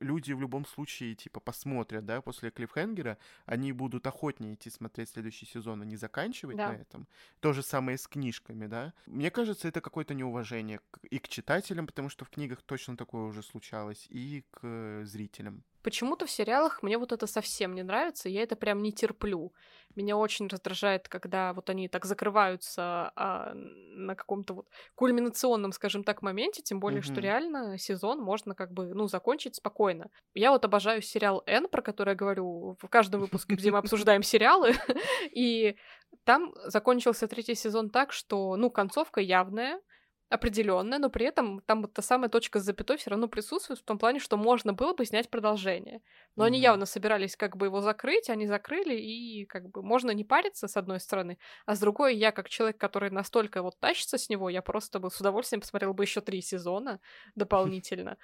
люди 0.00 0.32
в 0.32 0.40
любом 0.40 0.66
случае, 0.66 1.14
типа, 1.14 1.40
посмотрят, 1.40 2.04
да, 2.04 2.20
после 2.20 2.50
клиффхенгера, 2.50 3.18
они 3.46 3.72
будут 3.72 4.06
охотнее 4.06 4.54
идти 4.54 4.70
смотреть 4.70 5.10
следующий 5.10 5.46
сезон, 5.46 5.82
а 5.82 5.84
не 5.84 5.96
заканчивать 5.96 6.56
да. 6.56 6.72
на 6.72 6.76
этом. 6.76 7.08
То 7.40 7.52
же 7.52 7.62
самое 7.62 7.98
с 7.98 8.06
книжками, 8.06 8.66
да. 8.66 8.92
Мне 9.06 9.30
кажется, 9.30 9.68
это 9.68 9.80
какое-то 9.80 10.14
неуважение 10.14 10.80
и 11.02 11.18
к 11.18 11.28
читателям, 11.28 11.86
потому 11.86 12.08
что 12.08 12.24
в 12.24 12.30
книгах 12.30 12.62
точно 12.62 12.96
такое 12.96 13.24
уже 13.24 13.42
случалось, 13.42 14.06
и 14.10 14.44
к 14.50 15.04
зрителям. 15.04 15.64
Почему-то 15.84 16.24
в 16.24 16.30
сериалах 16.30 16.82
мне 16.82 16.96
вот 16.96 17.12
это 17.12 17.26
совсем 17.26 17.74
не 17.74 17.82
нравится, 17.82 18.30
я 18.30 18.42
это 18.42 18.56
прям 18.56 18.82
не 18.82 18.90
терплю. 18.90 19.52
Меня 19.94 20.16
очень 20.16 20.48
раздражает, 20.48 21.08
когда 21.08 21.52
вот 21.52 21.68
они 21.68 21.88
так 21.88 22.06
закрываются 22.06 23.12
а, 23.14 23.52
на 23.54 24.14
каком-то 24.14 24.54
вот 24.54 24.68
кульминационном, 24.94 25.72
скажем 25.72 26.02
так, 26.02 26.22
моменте, 26.22 26.62
тем 26.62 26.80
более, 26.80 27.00
mm-hmm. 27.00 27.12
что 27.12 27.20
реально 27.20 27.78
сезон 27.78 28.18
можно 28.18 28.54
как 28.54 28.72
бы, 28.72 28.94
ну, 28.94 29.08
закончить 29.08 29.56
спокойно. 29.56 30.10
Я 30.32 30.52
вот 30.52 30.64
обожаю 30.64 31.02
сериал 31.02 31.42
Н, 31.46 31.68
про 31.68 31.82
который 31.82 32.10
я 32.10 32.16
говорю 32.16 32.78
в 32.80 32.88
каждом 32.88 33.20
выпуске, 33.20 33.54
где 33.54 33.70
мы 33.70 33.76
обсуждаем 33.84 34.22
сериалы, 34.22 34.72
и 35.32 35.76
там 36.24 36.54
закончился 36.64 37.28
третий 37.28 37.54
сезон 37.54 37.90
так, 37.90 38.12
что, 38.12 38.56
ну, 38.56 38.70
концовка 38.70 39.20
явная, 39.20 39.82
определенная, 40.30 40.98
но 40.98 41.10
при 41.10 41.26
этом 41.26 41.60
там 41.60 41.82
вот 41.82 41.92
та 41.92 42.02
самая 42.02 42.28
точка 42.28 42.58
с 42.58 42.64
запятой 42.64 42.96
все 42.96 43.10
равно 43.10 43.28
присутствует 43.28 43.78
в 43.78 43.84
том 43.84 43.98
плане, 43.98 44.18
что 44.18 44.36
можно 44.36 44.72
было 44.72 44.94
бы 44.94 45.04
снять 45.04 45.30
продолжение. 45.30 46.00
Но 46.34 46.42
mm-hmm. 46.42 46.46
они 46.46 46.60
явно 46.60 46.86
собирались 46.86 47.36
как 47.36 47.56
бы 47.56 47.66
его 47.66 47.80
закрыть, 47.80 48.30
они 48.30 48.46
закрыли, 48.46 48.94
и 48.94 49.44
как 49.46 49.68
бы 49.70 49.82
можно 49.82 50.10
не 50.10 50.24
париться, 50.24 50.66
с 50.66 50.76
одной 50.76 51.00
стороны, 51.00 51.38
а 51.66 51.74
с 51.74 51.80
другой, 51.80 52.16
я 52.16 52.32
как 52.32 52.48
человек, 52.48 52.78
который 52.78 53.10
настолько 53.10 53.62
вот 53.62 53.78
тащится 53.78 54.18
с 54.18 54.28
него, 54.28 54.48
я 54.48 54.62
просто 54.62 54.98
бы 54.98 55.10
с 55.10 55.20
удовольствием 55.20 55.60
посмотрел 55.60 55.94
бы 55.94 56.04
еще 56.04 56.20
три 56.20 56.40
сезона 56.40 57.00
дополнительно. 57.34 58.16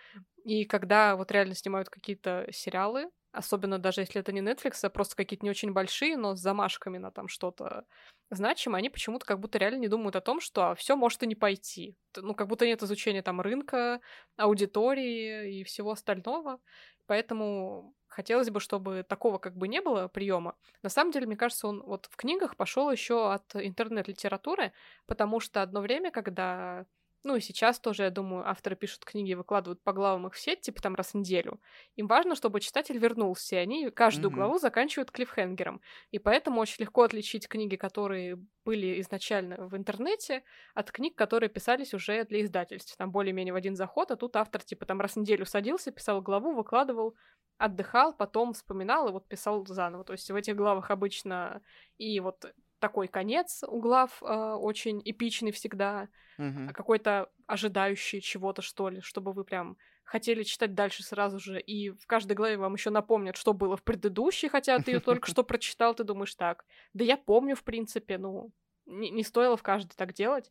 И 0.44 0.64
когда 0.64 1.16
вот 1.16 1.30
реально 1.30 1.54
снимают 1.54 1.90
какие-то 1.90 2.46
сериалы, 2.50 3.10
особенно 3.32 3.78
даже 3.78 4.00
если 4.00 4.20
это 4.20 4.32
не 4.32 4.40
Netflix, 4.40 4.78
а 4.82 4.90
просто 4.90 5.16
какие-то 5.16 5.44
не 5.44 5.50
очень 5.50 5.72
большие, 5.72 6.16
но 6.16 6.34
с 6.34 6.40
замашками 6.40 6.98
на 6.98 7.10
там 7.10 7.28
что-то 7.28 7.84
значимое, 8.30 8.78
они 8.78 8.90
почему-то 8.90 9.26
как 9.26 9.40
будто 9.40 9.58
реально 9.58 9.78
не 9.78 9.88
думают 9.88 10.16
о 10.16 10.20
том, 10.20 10.40
что 10.40 10.74
все 10.74 10.96
может 10.96 11.22
и 11.22 11.26
не 11.26 11.34
пойти. 11.34 11.96
Ну, 12.16 12.34
как 12.34 12.46
будто 12.46 12.66
нет 12.66 12.82
изучения 12.82 13.22
там 13.22 13.40
рынка, 13.40 14.00
аудитории 14.36 15.60
и 15.60 15.64
всего 15.64 15.92
остального. 15.92 16.60
Поэтому 17.06 17.94
хотелось 18.06 18.50
бы, 18.50 18.60
чтобы 18.60 19.04
такого 19.08 19.38
как 19.38 19.56
бы 19.56 19.68
не 19.68 19.80
было 19.80 20.08
приема. 20.08 20.56
На 20.82 20.88
самом 20.88 21.12
деле, 21.12 21.26
мне 21.26 21.36
кажется, 21.36 21.68
он 21.68 21.82
вот 21.82 22.06
в 22.06 22.16
книгах 22.16 22.56
пошел 22.56 22.90
еще 22.90 23.32
от 23.32 23.54
интернет-литературы, 23.54 24.72
потому 25.06 25.40
что 25.40 25.62
одно 25.62 25.80
время, 25.80 26.10
когда 26.10 26.86
ну 27.22 27.36
и 27.36 27.40
сейчас 27.40 27.78
тоже, 27.78 28.04
я 28.04 28.10
думаю, 28.10 28.48
авторы 28.48 28.76
пишут 28.76 29.04
книги 29.04 29.32
и 29.32 29.34
выкладывают 29.34 29.82
по 29.82 29.92
главам 29.92 30.26
их 30.26 30.34
в 30.34 30.40
сеть, 30.40 30.62
типа 30.62 30.80
там 30.80 30.94
раз 30.94 31.12
в 31.12 31.14
неделю. 31.14 31.60
Им 31.96 32.06
важно, 32.06 32.34
чтобы 32.34 32.60
читатель 32.60 32.96
вернулся, 32.96 33.56
и 33.56 33.58
они 33.58 33.90
каждую 33.90 34.30
mm-hmm. 34.30 34.34
главу 34.34 34.58
заканчивают 34.58 35.10
клиффхенгером. 35.10 35.80
И 36.10 36.18
поэтому 36.18 36.60
очень 36.60 36.82
легко 36.84 37.02
отличить 37.02 37.46
книги, 37.46 37.76
которые 37.76 38.38
были 38.64 39.00
изначально 39.00 39.68
в 39.68 39.76
интернете, 39.76 40.44
от 40.74 40.90
книг, 40.90 41.16
которые 41.16 41.50
писались 41.50 41.92
уже 41.92 42.24
для 42.24 42.42
издательств. 42.42 42.96
Там 42.96 43.10
более-менее 43.10 43.52
в 43.52 43.56
один 43.56 43.76
заход, 43.76 44.10
а 44.10 44.16
тут 44.16 44.36
автор 44.36 44.62
типа 44.62 44.86
там 44.86 45.00
раз 45.00 45.12
в 45.12 45.16
неделю 45.16 45.44
садился, 45.44 45.90
писал 45.90 46.22
главу, 46.22 46.54
выкладывал, 46.54 47.16
отдыхал, 47.58 48.14
потом 48.14 48.54
вспоминал 48.54 49.08
и 49.08 49.12
вот 49.12 49.28
писал 49.28 49.66
заново. 49.66 50.04
То 50.04 50.14
есть 50.14 50.30
в 50.30 50.34
этих 50.34 50.56
главах 50.56 50.90
обычно 50.90 51.60
и 51.98 52.18
вот 52.20 52.46
такой 52.80 53.08
конец 53.08 53.62
у 53.66 53.80
глав 53.80 54.22
э, 54.22 54.26
очень 54.26 55.00
эпичный 55.04 55.52
всегда, 55.52 56.08
mm-hmm. 56.38 56.72
какой-то 56.72 57.30
ожидающий 57.46 58.20
чего-то, 58.20 58.62
что 58.62 58.88
ли, 58.88 59.00
чтобы 59.00 59.32
вы 59.32 59.44
прям 59.44 59.76
хотели 60.04 60.42
читать 60.42 60.74
дальше 60.74 61.04
сразу 61.04 61.38
же, 61.38 61.60
и 61.60 61.90
в 61.90 62.06
каждой 62.06 62.32
главе 62.32 62.56
вам 62.56 62.74
еще 62.74 62.90
напомнят, 62.90 63.36
что 63.36 63.52
было 63.52 63.76
в 63.76 63.84
предыдущей, 63.84 64.48
хотя 64.48 64.78
ты 64.80 64.90
ее 64.92 65.00
только 65.00 65.30
что 65.30 65.44
прочитал, 65.44 65.94
ты 65.94 66.02
думаешь 66.02 66.34
так. 66.34 66.64
Да 66.94 67.04
я 67.04 67.16
помню, 67.16 67.54
в 67.54 67.62
принципе, 67.62 68.18
ну, 68.18 68.50
не, 68.86 69.10
не 69.10 69.22
стоило 69.22 69.56
в 69.56 69.62
каждой 69.62 69.94
так 69.94 70.12
делать. 70.12 70.50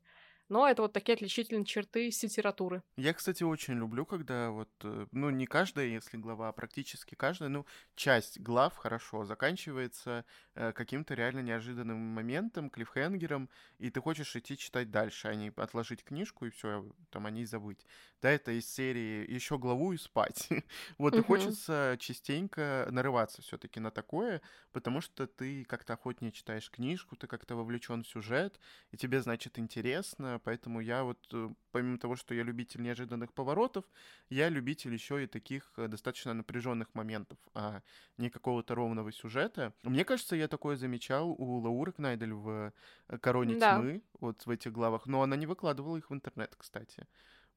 Но 0.50 0.68
это 0.68 0.82
вот 0.82 0.94
такие 0.94 1.14
отличительные 1.14 1.64
черты 1.64 2.08
литературы. 2.08 2.82
Я, 2.98 3.14
кстати, 3.14 3.44
очень 3.44 3.76
люблю, 3.76 4.04
когда 4.06 4.50
вот, 4.50 4.70
э, 4.84 5.06
ну, 5.12 5.30
не 5.30 5.46
каждая, 5.46 5.86
если 5.86 6.18
глава, 6.18 6.50
а 6.50 6.52
практически 6.52 7.14
каждая, 7.14 7.50
ну, 7.50 7.66
часть 7.96 8.40
глав 8.40 8.76
хорошо 8.76 9.26
заканчивается 9.26 10.26
э, 10.56 10.74
каким-то 10.74 11.14
реально 11.14 11.42
неожиданным 11.42 11.98
моментом, 11.98 12.72
клиффхенгером, 12.72 13.50
и 13.78 13.92
ты 13.92 14.02
хочешь 14.02 14.36
идти 14.36 14.58
читать 14.58 14.90
дальше, 14.90 15.28
а 15.28 15.36
не 15.36 15.54
отложить 15.56 16.04
книжку 16.04 16.48
и 16.48 16.50
все, 16.50 16.86
там 17.12 17.28
о 17.28 17.32
ней 17.32 17.46
забыть. 17.46 17.86
Да, 18.22 18.32
это 18.32 18.52
из 18.52 18.68
серии 18.68 19.32
еще 19.32 19.58
главу 19.58 19.94
и 19.94 19.98
спать. 19.98 20.50
вот 20.98 21.16
и 21.16 21.22
хочется 21.22 21.96
частенько 22.00 22.88
нарываться 22.90 23.42
все-таки 23.44 23.80
на 23.80 23.92
такое, 23.92 24.42
потому 24.72 25.00
что 25.02 25.28
ты 25.28 25.64
как-то 25.66 25.94
охотнее 25.94 26.32
читаешь 26.32 26.72
книжку, 26.72 27.16
ты 27.16 27.28
как-то 27.28 27.56
вовлечен 27.56 28.04
в 28.04 28.08
сюжет, 28.08 28.60
и 28.92 28.98
тебе, 28.98 29.22
значит, 29.22 29.60
интересно, 29.60 30.39
поэтому 30.40 30.80
я 30.80 31.04
вот, 31.04 31.20
э, 31.34 31.50
помимо 31.72 31.98
того, 31.98 32.16
что 32.16 32.34
я 32.34 32.44
любитель 32.44 32.82
неожиданных 32.82 33.34
поворотов, 33.34 33.86
я 34.30 34.50
любитель 34.50 34.94
еще 34.94 35.24
и 35.24 35.28
таких 35.28 35.72
э, 35.78 35.88
достаточно 35.88 36.34
напряженных 36.34 36.94
моментов, 36.94 37.38
а 37.54 37.82
не 38.18 38.30
какого-то 38.30 38.76
ровного 38.76 39.12
сюжета. 39.12 39.74
Мне 39.84 40.06
кажется, 40.06 40.36
я 40.36 40.48
такое 40.48 40.76
замечал 40.76 41.30
у 41.30 41.60
Лауры 41.60 41.92
Кнайдель 41.92 42.34
в 42.34 42.74
э, 43.08 43.18
«Короне 43.20 43.60
да. 43.60 43.80
тьмы», 43.80 44.02
вот 44.20 44.46
в 44.46 44.50
этих 44.50 44.72
главах, 44.72 45.06
но 45.06 45.22
она 45.22 45.36
не 45.36 45.46
выкладывала 45.46 45.98
их 45.98 46.10
в 46.10 46.14
интернет, 46.14 46.56
кстати. 46.58 47.08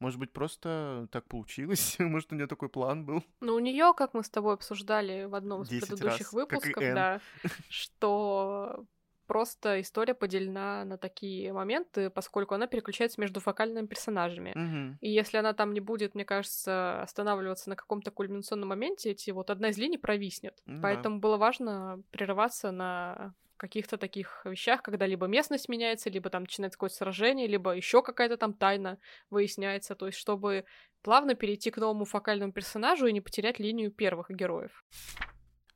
Может 0.03 0.19
быть, 0.19 0.33
просто 0.33 1.07
так 1.13 1.29
получилось? 1.29 1.97
Может, 2.01 2.33
у 2.33 2.35
нее 2.35 2.49
такой 2.49 2.69
план 2.69 3.05
был? 3.05 3.23
Ну, 3.41 3.55
у 3.55 3.61
нее, 3.61 3.95
как 3.97 4.15
мы 4.15 4.25
с 4.25 4.29
тобой 4.29 4.55
обсуждали 4.55 5.27
в 5.27 5.35
одном 5.37 5.63
из 5.63 5.69
предыдущих 5.69 6.27
раз, 6.27 6.33
выпусков, 6.33 6.83
да, 6.83 7.21
что 7.69 8.85
просто 9.27 9.81
история 9.81 10.15
поделена 10.15 10.85
на 10.85 10.99
такие 10.99 11.53
моменты, 11.53 12.11
поскольку 12.11 12.55
она 12.55 12.67
переключается 12.67 13.21
между 13.21 13.41
фокальными 13.41 13.87
персонажами. 13.87 14.51
Угу. 14.51 14.99
И 15.01 15.11
если 15.11 15.39
она 15.39 15.53
там 15.53 15.73
не 15.73 15.81
будет, 15.81 16.15
мне 16.15 16.25
кажется, 16.25 17.03
останавливаться 17.03 17.71
на 17.71 17.77
каком-то 17.77 18.11
кульминационном 18.11 18.69
моменте, 18.69 19.11
эти 19.11 19.31
вот 19.31 19.51
одна 19.51 19.69
из 19.69 19.79
линий 19.79 19.99
провиснет. 19.99 20.61
Ну, 20.67 20.83
Поэтому 20.83 21.17
да. 21.17 21.21
было 21.21 21.37
важно 21.37 22.03
прерываться 22.11 22.71
на 22.71 23.35
каких-то 23.63 23.97
таких 23.97 24.45
вещах, 24.45 24.83
когда 24.83 25.07
либо 25.07 25.27
местность 25.27 25.69
меняется, 25.69 26.11
либо 26.11 26.31
там 26.31 26.43
начинается 26.43 26.77
какое-то 26.77 26.97
сражение, 26.97 27.47
либо 27.47 27.71
еще 27.77 28.03
какая-то 28.03 28.37
там 28.37 28.55
тайна 28.55 28.99
выясняется, 29.31 29.95
то 29.95 30.07
есть 30.07 30.19
чтобы 30.19 30.65
плавно 31.03 31.35
перейти 31.35 31.71
к 31.71 31.77
новому 31.77 32.05
фокальному 32.05 32.53
персонажу 32.53 33.07
и 33.07 33.13
не 33.13 33.21
потерять 33.21 33.61
линию 33.61 33.93
первых 33.93 34.31
героев. 34.31 34.85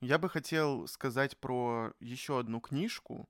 Я 0.01 0.19
бы 0.19 0.29
хотел 0.29 0.87
сказать 0.89 1.39
про 1.39 1.93
еще 2.01 2.41
одну 2.41 2.61
книжку, 2.61 3.29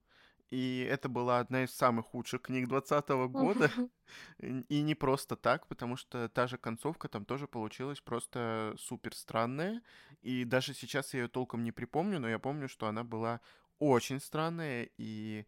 и 0.50 0.86
это 0.88 1.08
была 1.08 1.40
одна 1.40 1.64
из 1.64 1.74
самых 1.74 2.06
худших 2.06 2.42
книг 2.42 2.68
2020 2.68 3.08
года. 3.32 3.70
И 4.68 4.82
не 4.82 4.94
просто 4.94 5.34
так, 5.34 5.66
потому 5.66 5.96
что 5.96 6.28
та 6.28 6.46
же 6.46 6.58
концовка 6.58 7.08
там 7.08 7.24
тоже 7.24 7.48
получилась 7.48 8.00
просто 8.00 8.74
супер 8.78 9.14
странная. 9.14 9.82
И 10.22 10.44
даже 10.44 10.74
сейчас 10.74 11.14
я 11.14 11.22
ее 11.22 11.28
толком 11.28 11.64
не 11.64 11.72
припомню, 11.72 12.20
но 12.20 12.28
я 12.28 12.38
помню, 12.38 12.68
что 12.68 12.86
она 12.86 13.02
была 13.02 13.40
очень 13.78 14.20
странная, 14.20 14.88
и 14.96 15.44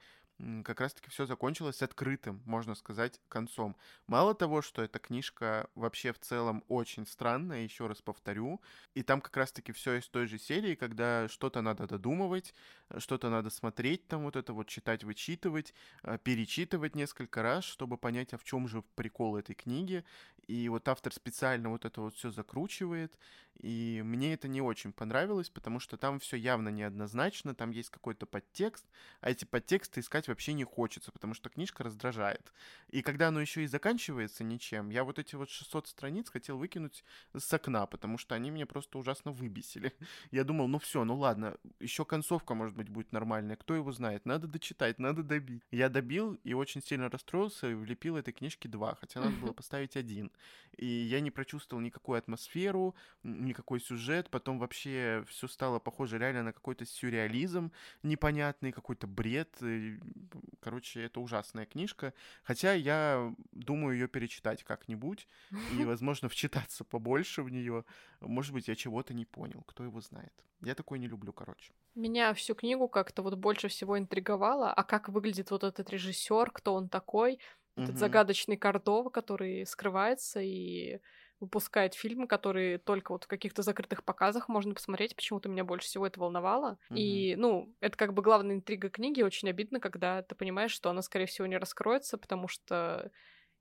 как 0.65 0.81
раз-таки 0.81 1.11
все 1.11 1.27
закончилось 1.27 1.83
открытым, 1.83 2.41
можно 2.45 2.75
сказать, 2.75 3.21
концом. 3.29 3.77
Мало 4.07 4.35
того, 4.35 4.63
что 4.63 4.83
эта 4.83 4.99
книжка 4.99 5.69
вообще 5.75 6.13
в 6.13 6.21
целом 6.21 6.65
очень 6.69 7.07
странная, 7.07 7.65
еще 7.65 7.89
раз 7.89 8.01
повторю, 8.01 8.61
и 8.95 9.03
там 9.03 9.21
как 9.21 9.37
раз-таки 9.37 9.73
все 9.73 9.95
из 9.95 10.09
той 10.09 10.27
же 10.27 10.39
серии, 10.39 10.77
когда 10.77 11.29
что-то 11.29 11.61
надо 11.61 11.87
додумывать, 11.87 12.55
что-то 12.99 13.31
надо 13.31 13.51
смотреть, 13.51 14.07
там 14.07 14.23
вот 14.23 14.37
это 14.37 14.53
вот 14.53 14.69
читать, 14.69 15.03
вычитывать, 15.03 15.75
э, 16.05 16.19
перечитывать 16.23 16.95
несколько 16.95 17.43
раз, 17.43 17.65
чтобы 17.65 17.99
понять, 17.99 18.33
а 18.33 18.39
в 18.39 18.45
чем 18.45 18.69
же 18.69 18.83
прикол 18.95 19.37
этой 19.37 19.55
книги. 19.55 20.05
И 20.47 20.69
вот 20.71 20.89
автор 20.89 21.13
специально 21.13 21.69
вот 21.69 21.85
это 21.85 22.01
вот 22.01 22.15
все 22.15 22.31
закручивает, 22.31 23.19
и 23.59 24.03
мне 24.05 24.35
это 24.35 24.49
не 24.49 24.63
очень 24.63 24.93
понравилось, 24.93 25.51
потому 25.51 25.81
что 25.81 25.97
там 25.97 26.21
все 26.21 26.37
явно 26.37 26.69
неоднозначно, 26.69 27.55
там 27.55 27.71
есть 27.71 27.91
какой-то 27.91 28.25
подтекст, 28.25 28.87
а 29.21 29.31
эти 29.31 29.45
подтексты 29.45 30.01
искать 30.01 30.28
вообще 30.29 30.53
не 30.53 30.65
хочется, 30.65 31.13
потому 31.13 31.35
что 31.35 31.49
книжка 31.49 31.85
раздражает. 31.85 32.53
И 32.89 33.03
когда 33.03 33.29
оно 33.29 33.41
еще 33.41 33.65
и 33.65 33.67
заканчивается 33.67 34.45
ничем, 34.45 34.91
я 34.91 35.05
вот 35.05 35.19
эти 35.19 35.35
вот 35.35 35.51
600 35.51 35.89
страниц 35.89 36.29
хотел 36.31 36.59
выкинуть 36.59 37.05
с 37.37 37.53
окна, 37.53 37.87
потому 37.87 38.19
что 38.19 38.35
они 38.35 38.51
меня 38.51 38.67
просто 38.67 38.99
ужасно 38.99 39.33
выбесили. 39.33 39.93
Я 40.31 40.45
думал, 40.45 40.69
ну 40.69 40.79
все, 40.79 41.05
ну 41.05 41.17
ладно, 41.17 41.57
еще 41.81 42.05
концовка, 42.05 42.55
может 42.55 42.77
быть, 42.77 42.89
будет 42.89 43.13
нормальная, 43.13 43.57
кто 43.57 43.75
его 43.75 43.93
знает, 43.93 44.27
надо 44.27 44.47
дочитать, 44.47 44.99
надо 44.99 45.23
добить. 45.23 45.63
Я 45.71 45.89
добил 45.89 46.35
и 46.45 46.55
очень 46.55 46.83
сильно 46.83 47.09
расстроился 47.09 47.71
и 47.71 47.75
влепил 47.75 48.17
этой 48.17 48.33
книжке 48.33 48.69
два, 48.69 48.95
хотя 48.95 49.21
надо 49.21 49.37
было 49.37 49.53
поставить 49.55 49.97
один. 49.97 50.31
И 50.77 50.87
я 50.87 51.21
не 51.21 51.31
прочувствовал 51.31 51.83
никакую 51.83 52.19
атмосферу, 52.19 52.95
никакой 53.23 53.81
сюжет, 53.81 54.31
потом 54.31 54.59
вообще 54.59 55.25
все 55.29 55.49
стало 55.49 55.79
похоже 55.79 56.19
реально 56.19 56.43
на 56.43 56.53
какой-то 56.53 56.85
сюрреализм 56.85 57.73
непонятный, 58.03 58.73
какой-то 58.73 59.07
бред. 59.07 59.57
Короче, 60.61 61.03
это 61.03 61.21
ужасная 61.21 61.67
книжка. 61.67 62.13
Хотя 62.43 62.73
я 62.73 63.35
думаю 63.53 63.95
ее 63.95 64.09
перечитать 64.09 64.65
как-нибудь 64.65 65.29
и, 65.79 65.85
возможно, 65.85 66.29
вчитаться 66.29 66.85
побольше 66.85 67.43
в 67.43 67.51
нее. 67.51 67.85
Может 68.21 68.53
быть, 68.53 68.69
я 68.69 68.77
чего-то 68.77 69.15
не 69.15 69.25
понял, 69.25 69.63
кто 69.67 69.85
его 69.85 70.01
знает. 70.01 70.33
Я 70.61 70.75
такой 70.75 70.99
не 70.99 71.07
люблю, 71.07 71.33
короче. 71.33 71.73
Меня 71.95 72.35
всю 72.35 72.55
книгу 72.55 72.89
как-то 72.89 73.23
вот 73.23 73.35
больше 73.35 73.69
всего 73.69 73.99
интриговало, 73.99 74.73
а 74.73 74.83
как 74.83 75.09
выглядит 75.09 75.51
вот 75.51 75.65
этот 75.65 75.91
режиссер, 75.91 76.51
кто 76.51 76.75
он 76.75 76.89
такой, 76.89 77.39
этот 77.77 77.91
угу. 77.91 77.99
загадочный 77.99 78.57
Кордова, 78.57 79.09
который 79.09 79.65
скрывается 79.65 80.41
и 80.41 81.01
выпускает 81.41 81.95
фильмы, 81.95 82.27
которые 82.27 82.79
только 82.79 83.13
вот 83.13 83.25
в 83.25 83.29
каких-то 83.29 83.63
закрытых 83.63 84.05
показах 84.05 84.49
можно 84.49 84.75
посмотреть. 84.75 85.15
Почему-то 85.15 85.49
меня 85.49 85.65
больше 85.65 85.87
всего 85.87 86.07
это 86.07 86.21
волновало. 86.21 86.79
Mm-hmm. 86.91 86.97
И, 86.97 87.37
ну, 87.37 87.75
это 87.81 87.97
как 87.97 88.15
бы 88.15 88.23
главная 88.23 88.57
интрига 88.57 88.91
книги. 88.91 89.23
Очень 89.23 89.49
обидно, 89.49 89.81
когда 89.81 90.23
ты 90.23 90.35
понимаешь, 90.35 90.73
что 90.73 90.91
она, 90.91 91.03
скорее 91.03 91.27
всего, 91.27 91.47
не 91.47 91.57
раскроется, 91.57 92.19
потому 92.19 92.49
что 92.49 93.11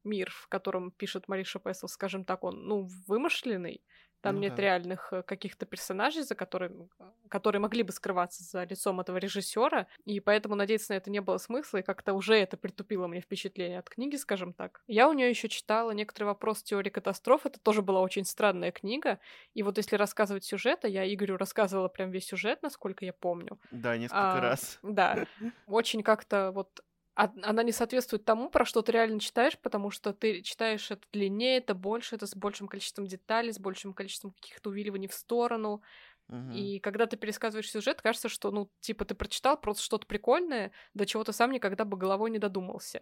мир, 0.03 0.31
в 0.31 0.47
котором 0.47 0.91
пишет 0.91 1.27
Мариша 1.27 1.59
Песл, 1.59 1.87
скажем 1.87 2.25
так, 2.25 2.43
он, 2.43 2.65
ну, 2.65 2.87
вымышленный. 3.07 3.83
Там 4.21 4.35
ну, 4.35 4.41
нет 4.41 4.55
да. 4.55 4.61
реальных 4.61 5.13
э, 5.13 5.23
каких-то 5.23 5.65
персонажей, 5.65 6.23
за 6.23 6.35
которыми, 6.35 6.89
которые 7.29 7.61
могли 7.61 7.83
бы 7.83 7.91
скрываться 7.91 8.43
за 8.43 8.63
лицом 8.63 8.99
этого 8.99 9.17
режиссера, 9.17 9.87
и 10.05 10.19
поэтому 10.19 10.55
надеяться 10.55 10.93
на 10.93 10.97
это 10.97 11.09
не 11.09 11.21
было 11.21 11.37
смысла, 11.37 11.77
и 11.77 11.81
как-то 11.83 12.13
уже 12.13 12.35
это 12.35 12.57
притупило 12.57 13.07
мне 13.07 13.21
впечатление 13.21 13.79
от 13.79 13.89
книги, 13.89 14.15
скажем 14.15 14.53
так. 14.53 14.81
Я 14.87 15.09
у 15.09 15.13
нее 15.13 15.29
еще 15.29 15.49
читала 15.49 15.91
некоторые 15.91 16.27
вопросы 16.27 16.63
теории 16.63 16.89
катастроф, 16.89 17.45
это 17.45 17.59
тоже 17.59 17.81
была 17.81 18.01
очень 18.01 18.25
странная 18.25 18.71
книга, 18.71 19.19
и 19.53 19.63
вот 19.63 19.77
если 19.77 19.95
рассказывать 19.95 20.43
сюжет, 20.43 20.85
а 20.85 20.87
я 20.87 21.11
Игорю 21.13 21.37
рассказывала 21.37 21.87
прям 21.87 22.11
весь 22.11 22.25
сюжет, 22.25 22.63
насколько 22.63 23.05
я 23.05 23.13
помню. 23.13 23.59
Да, 23.71 23.97
несколько 23.97 24.37
а, 24.37 24.41
раз. 24.41 24.79
Да, 24.81 25.25
очень 25.67 26.01
как-то 26.03 26.51
вот 26.51 26.81
она 27.17 27.63
не 27.63 27.71
соответствует 27.71 28.25
тому, 28.25 28.49
про 28.49 28.63
что 28.63 28.83
ты 28.83 28.91
реально 28.91 29.19
читаешь, 29.19 29.57
потому 29.57 29.89
что 29.89 30.13
ты 30.13 30.43
читаешь 30.43 30.91
это 30.91 31.01
длиннее, 31.11 31.57
это 31.57 31.73
больше, 31.73 32.15
это 32.15 32.27
с 32.27 32.35
большим 32.35 32.67
количеством 32.67 33.07
деталей, 33.07 33.51
с 33.51 33.59
большим 33.59 33.93
количеством 33.93 34.31
каких-то 34.31 34.69
увиливаний 34.69 35.07
в 35.07 35.13
сторону. 35.13 35.81
Угу. 36.29 36.51
И 36.53 36.79
когда 36.79 37.07
ты 37.07 37.17
пересказываешь 37.17 37.71
сюжет, 37.71 38.01
кажется, 38.01 38.29
что, 38.29 38.51
ну, 38.51 38.69
типа, 38.81 39.03
ты 39.03 39.15
прочитал 39.15 39.59
просто 39.59 39.81
что-то 39.81 40.05
прикольное, 40.05 40.71
до 40.93 41.07
чего 41.07 41.23
ты 41.23 41.33
сам 41.33 41.51
никогда 41.51 41.85
бы 41.85 41.97
головой 41.97 42.29
не 42.29 42.37
додумался. 42.37 43.01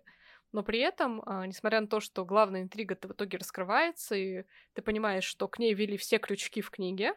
Но 0.53 0.63
при 0.63 0.79
этом, 0.79 1.21
а, 1.25 1.45
несмотря 1.45 1.81
на 1.81 1.87
то, 1.87 1.99
что 1.99 2.23
главная 2.23 2.61
интрига-то 2.61 3.09
в 3.09 3.11
итоге 3.11 3.37
раскрывается, 3.37 4.15
и 4.15 4.45
ты 4.73 4.81
понимаешь, 4.81 5.25
что 5.25 5.49
к 5.49 5.59
ней 5.59 5.73
ввели 5.73 5.97
все 5.97 6.19
крючки 6.19 6.61
в 6.61 6.69
книге, 6.69 7.15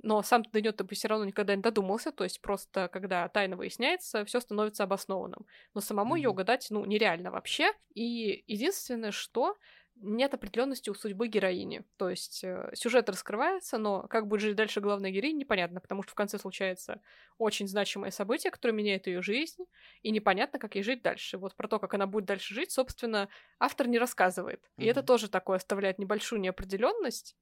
но 0.00 0.22
сам 0.22 0.42
до 0.52 0.60
нее 0.60 0.72
ты 0.72 0.84
бы 0.84 0.94
все 0.94 1.08
равно 1.08 1.24
никогда 1.24 1.56
не 1.56 1.62
додумался, 1.62 2.12
то 2.12 2.24
есть 2.24 2.40
просто 2.40 2.88
когда 2.88 3.28
тайна 3.28 3.56
выясняется, 3.56 4.24
все 4.24 4.40
становится 4.40 4.84
обоснованным. 4.84 5.46
Но 5.74 5.80
самому 5.80 6.14
mm-hmm. 6.14 6.18
ее 6.18 6.28
угадать, 6.30 6.66
ну, 6.70 6.84
нереально 6.84 7.30
вообще. 7.30 7.72
И 7.94 8.44
единственное, 8.46 9.10
что 9.10 9.56
нет 10.00 10.32
определенности 10.34 10.90
у 10.90 10.94
судьбы 10.94 11.28
героини. 11.28 11.84
То 11.96 12.08
есть 12.10 12.44
э, 12.44 12.70
сюжет 12.74 13.08
раскрывается, 13.08 13.78
но 13.78 14.06
как 14.08 14.28
будет 14.28 14.42
жить 14.42 14.56
дальше 14.56 14.80
главная 14.80 15.10
героиня, 15.10 15.38
непонятно, 15.38 15.80
потому 15.80 16.02
что 16.02 16.12
в 16.12 16.14
конце 16.14 16.38
случается 16.38 17.00
очень 17.36 17.66
значимое 17.66 18.10
событие, 18.10 18.50
которое 18.50 18.74
меняет 18.74 19.06
ее 19.06 19.22
жизнь, 19.22 19.64
и 20.02 20.10
непонятно, 20.10 20.58
как 20.58 20.76
ей 20.76 20.82
жить 20.82 21.02
дальше. 21.02 21.38
Вот 21.38 21.56
про 21.56 21.68
то, 21.68 21.78
как 21.78 21.94
она 21.94 22.06
будет 22.06 22.26
дальше 22.26 22.54
жить, 22.54 22.70
собственно, 22.70 23.28
автор 23.58 23.88
не 23.88 23.98
рассказывает. 23.98 24.62
И 24.76 24.82
mm-hmm. 24.82 24.90
это 24.90 25.02
тоже 25.02 25.28
такое 25.28 25.56
оставляет 25.56 25.98
небольшую 25.98 26.40
неопределенность, 26.40 27.36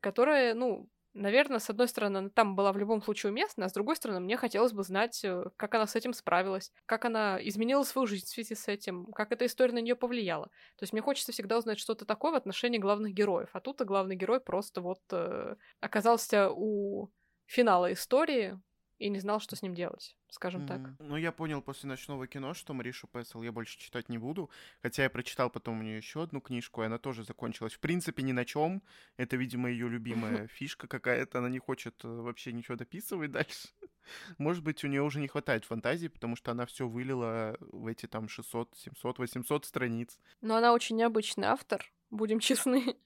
которая, 0.00 0.54
ну, 0.54 0.88
Наверное, 1.14 1.58
с 1.58 1.68
одной 1.68 1.88
стороны, 1.88 2.18
она 2.18 2.28
там 2.30 2.54
была 2.54 2.72
в 2.72 2.78
любом 2.78 3.02
случае 3.02 3.32
уместна, 3.32 3.64
а 3.64 3.68
с 3.68 3.72
другой 3.72 3.96
стороны, 3.96 4.20
мне 4.20 4.36
хотелось 4.36 4.72
бы 4.72 4.84
знать, 4.84 5.24
э, 5.24 5.44
как 5.56 5.74
она 5.74 5.86
с 5.88 5.96
этим 5.96 6.12
справилась, 6.12 6.72
как 6.86 7.04
она 7.04 7.38
изменила 7.42 7.82
свою 7.82 8.06
жизнь 8.06 8.26
в 8.26 8.28
связи 8.28 8.54
с 8.54 8.68
этим, 8.68 9.06
как 9.06 9.32
эта 9.32 9.44
история 9.46 9.72
на 9.72 9.80
нее 9.80 9.96
повлияла. 9.96 10.46
То 10.76 10.84
есть 10.84 10.92
мне 10.92 11.02
хочется 11.02 11.32
всегда 11.32 11.58
узнать 11.58 11.80
что-то 11.80 12.04
такое 12.04 12.30
в 12.32 12.36
отношении 12.36 12.78
главных 12.78 13.12
героев. 13.12 13.50
А 13.52 13.60
тут-то 13.60 13.84
главный 13.84 14.14
герой 14.14 14.40
просто 14.40 14.80
вот 14.80 15.00
э, 15.10 15.56
оказался 15.80 16.50
у 16.52 17.10
финала 17.46 17.92
истории, 17.92 18.60
и 19.00 19.08
не 19.08 19.18
знал, 19.18 19.40
что 19.40 19.56
с 19.56 19.62
ним 19.62 19.74
делать, 19.74 20.14
скажем 20.28 20.62
mm. 20.62 20.66
так. 20.66 20.80
Ну, 20.98 21.16
я 21.16 21.32
понял 21.32 21.62
после 21.62 21.88
ночного 21.88 22.26
кино, 22.26 22.52
что 22.52 22.74
Маришу 22.74 23.06
Песел 23.06 23.42
я 23.42 23.50
больше 23.50 23.78
читать 23.78 24.10
не 24.10 24.18
буду. 24.18 24.50
Хотя 24.82 25.04
я 25.04 25.10
прочитал 25.10 25.48
потом 25.48 25.80
у 25.80 25.82
нее 25.82 25.96
еще 25.96 26.22
одну 26.22 26.42
книжку, 26.42 26.82
и 26.82 26.86
она 26.86 26.98
тоже 26.98 27.24
закончилась. 27.24 27.72
В 27.72 27.80
принципе, 27.80 28.22
ни 28.22 28.32
на 28.32 28.44
чем. 28.44 28.82
Это, 29.16 29.36
видимо, 29.36 29.70
ее 29.70 29.88
любимая 29.88 30.46
фишка 30.52 30.86
какая-то. 30.86 31.38
Она 31.38 31.48
не 31.48 31.58
хочет 31.58 32.04
э, 32.04 32.08
вообще 32.08 32.52
ничего 32.52 32.76
дописывать 32.76 33.30
дальше. 33.32 33.68
Может 34.38 34.62
быть, 34.62 34.84
у 34.84 34.86
нее 34.86 35.02
уже 35.02 35.18
не 35.18 35.28
хватает 35.28 35.64
фантазии, 35.64 36.08
потому 36.08 36.36
что 36.36 36.50
она 36.50 36.66
все 36.66 36.86
вылила 36.86 37.56
в 37.60 37.86
эти 37.86 38.04
там 38.04 38.28
600, 38.28 38.76
700, 38.76 39.18
800 39.18 39.64
страниц. 39.64 40.18
Но 40.42 40.56
она 40.56 40.74
очень 40.74 40.96
необычный 40.96 41.48
автор, 41.48 41.90
будем 42.10 42.38
честны. 42.40 42.96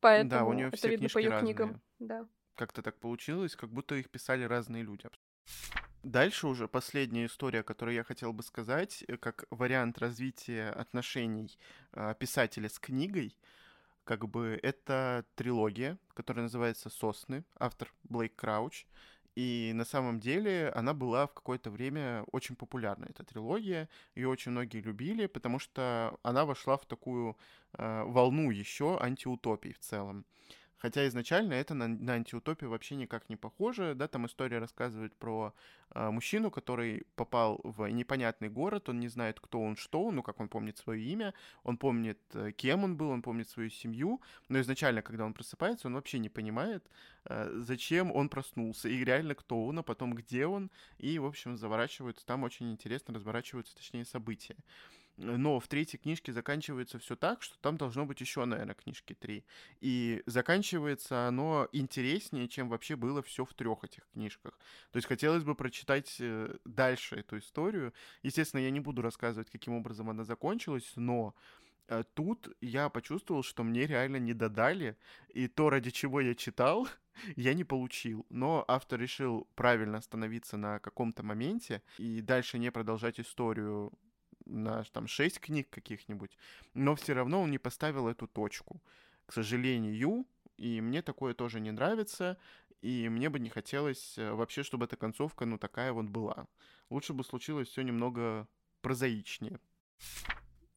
Поэтому 0.00 0.30
да, 0.30 0.44
у 0.44 0.52
нее 0.52 0.70
это 0.72 0.88
видно 0.88 1.08
по 1.08 1.18
ее 1.18 1.38
книгам. 1.38 1.80
Да. 2.00 2.26
Как-то 2.56 2.82
так 2.82 2.98
получилось, 2.98 3.54
как 3.54 3.70
будто 3.70 3.94
их 3.94 4.10
писали 4.10 4.42
разные 4.42 4.82
люди. 4.82 5.08
Дальше 6.04 6.48
уже 6.48 6.68
последняя 6.68 7.24
история, 7.24 7.62
которую 7.62 7.94
я 7.94 8.04
хотел 8.04 8.34
бы 8.34 8.42
сказать, 8.42 9.04
э, 9.08 9.16
как 9.16 9.46
вариант 9.50 9.98
развития 9.98 10.68
отношений 10.68 11.58
э, 11.92 12.14
писателя 12.18 12.68
с 12.68 12.78
книгой, 12.78 13.34
как 14.04 14.28
бы 14.28 14.60
это 14.62 15.24
трилогия, 15.34 15.96
которая 16.12 16.42
называется 16.42 16.90
«Сосны», 16.90 17.42
автор 17.58 17.90
Блейк 18.04 18.36
Крауч. 18.36 18.86
И 19.34 19.72
на 19.74 19.84
самом 19.84 20.20
деле 20.20 20.70
она 20.76 20.92
была 20.94 21.26
в 21.26 21.32
какое-то 21.32 21.70
время 21.70 22.24
очень 22.30 22.54
популярна, 22.54 23.06
эта 23.08 23.24
трилогия. 23.24 23.88
Ее 24.14 24.28
очень 24.28 24.52
многие 24.52 24.80
любили, 24.80 25.26
потому 25.26 25.58
что 25.58 26.18
она 26.22 26.44
вошла 26.44 26.76
в 26.76 26.84
такую 26.84 27.36
э, 27.72 28.02
волну 28.04 28.50
еще 28.50 28.98
антиутопий 29.00 29.72
в 29.72 29.78
целом. 29.80 30.24
Хотя 30.84 31.08
изначально 31.08 31.54
это 31.54 31.72
на, 31.72 31.88
на 31.88 32.12
антиутопию 32.12 32.68
вообще 32.68 32.94
никак 32.96 33.30
не 33.30 33.36
похоже, 33.36 33.94
да, 33.94 34.06
там 34.06 34.26
история 34.26 34.58
рассказывает 34.58 35.16
про 35.16 35.54
э, 35.94 36.10
мужчину, 36.10 36.50
который 36.50 37.06
попал 37.16 37.58
в 37.64 37.86
непонятный 37.86 38.50
город, 38.50 38.90
он 38.90 39.00
не 39.00 39.08
знает, 39.08 39.40
кто 39.40 39.62
он, 39.62 39.76
что 39.76 40.04
он, 40.04 40.16
ну, 40.16 40.22
как 40.22 40.40
он 40.40 40.48
помнит 40.50 40.76
свое 40.76 41.02
имя, 41.02 41.32
он 41.62 41.78
помнит, 41.78 42.18
э, 42.34 42.52
кем 42.52 42.84
он 42.84 42.98
был, 42.98 43.08
он 43.08 43.22
помнит 43.22 43.48
свою 43.48 43.70
семью, 43.70 44.20
но 44.50 44.60
изначально, 44.60 45.00
когда 45.00 45.24
он 45.24 45.32
просыпается, 45.32 45.88
он 45.88 45.94
вообще 45.94 46.18
не 46.18 46.28
понимает, 46.28 46.86
э, 47.24 47.50
зачем 47.62 48.14
он 48.14 48.28
проснулся, 48.28 48.90
и 48.90 49.04
реально 49.04 49.34
кто 49.34 49.64
он, 49.64 49.78
а 49.78 49.82
потом 49.82 50.12
где 50.12 50.46
он, 50.46 50.70
и, 50.98 51.18
в 51.18 51.24
общем, 51.24 51.56
заворачиваются, 51.56 52.26
там 52.26 52.42
очень 52.42 52.70
интересно 52.70 53.14
разворачиваются, 53.14 53.74
точнее, 53.74 54.04
события. 54.04 54.56
Но 55.16 55.60
в 55.60 55.68
третьей 55.68 55.98
книжке 55.98 56.32
заканчивается 56.32 56.98
все 56.98 57.14
так, 57.14 57.42
что 57.42 57.56
там 57.60 57.76
должно 57.76 58.04
быть 58.04 58.20
еще, 58.20 58.44
наверное, 58.44 58.74
книжки 58.74 59.14
три. 59.14 59.44
И 59.80 60.22
заканчивается 60.26 61.28
оно 61.28 61.68
интереснее, 61.72 62.48
чем 62.48 62.68
вообще 62.68 62.96
было 62.96 63.22
все 63.22 63.44
в 63.44 63.54
трех 63.54 63.84
этих 63.84 64.08
книжках. 64.12 64.58
То 64.90 64.96
есть 64.96 65.06
хотелось 65.06 65.44
бы 65.44 65.54
прочитать 65.54 66.16
э, 66.18 66.56
дальше 66.64 67.16
эту 67.16 67.38
историю. 67.38 67.94
Естественно, 68.22 68.60
я 68.60 68.70
не 68.70 68.80
буду 68.80 69.02
рассказывать, 69.02 69.50
каким 69.50 69.74
образом 69.74 70.10
она 70.10 70.24
закончилась, 70.24 70.92
но 70.96 71.36
э, 71.86 72.02
тут 72.14 72.48
я 72.60 72.88
почувствовал, 72.88 73.44
что 73.44 73.62
мне 73.62 73.86
реально 73.86 74.16
не 74.16 74.34
додали, 74.34 74.96
и 75.28 75.46
то, 75.46 75.70
ради 75.70 75.90
чего 75.90 76.20
я 76.20 76.34
читал, 76.34 76.88
я 77.36 77.54
не 77.54 77.62
получил. 77.62 78.26
Но 78.30 78.64
автор 78.66 78.98
решил 78.98 79.46
правильно 79.54 79.98
остановиться 79.98 80.56
на 80.56 80.80
каком-то 80.80 81.22
моменте 81.22 81.82
и 81.98 82.20
дальше 82.20 82.58
не 82.58 82.72
продолжать 82.72 83.20
историю 83.20 83.92
на 84.46 84.84
там 84.84 85.06
шесть 85.06 85.40
книг 85.40 85.68
каких-нибудь, 85.70 86.36
но 86.74 86.94
все 86.94 87.12
равно 87.14 87.42
он 87.42 87.50
не 87.50 87.58
поставил 87.58 88.08
эту 88.08 88.26
точку. 88.26 88.82
К 89.26 89.32
сожалению, 89.32 90.26
и 90.56 90.80
мне 90.80 91.02
такое 91.02 91.34
тоже 91.34 91.60
не 91.60 91.70
нравится, 91.70 92.38
и 92.82 93.08
мне 93.08 93.30
бы 93.30 93.38
не 93.38 93.48
хотелось 93.48 94.18
э, 94.18 94.32
вообще, 94.32 94.62
чтобы 94.62 94.84
эта 94.84 94.96
концовка, 94.96 95.46
ну, 95.46 95.56
такая 95.56 95.92
вот 95.92 96.06
была. 96.06 96.46
Лучше 96.90 97.14
бы 97.14 97.24
случилось 97.24 97.68
все 97.68 97.82
немного 97.82 98.46
прозаичнее. 98.82 99.58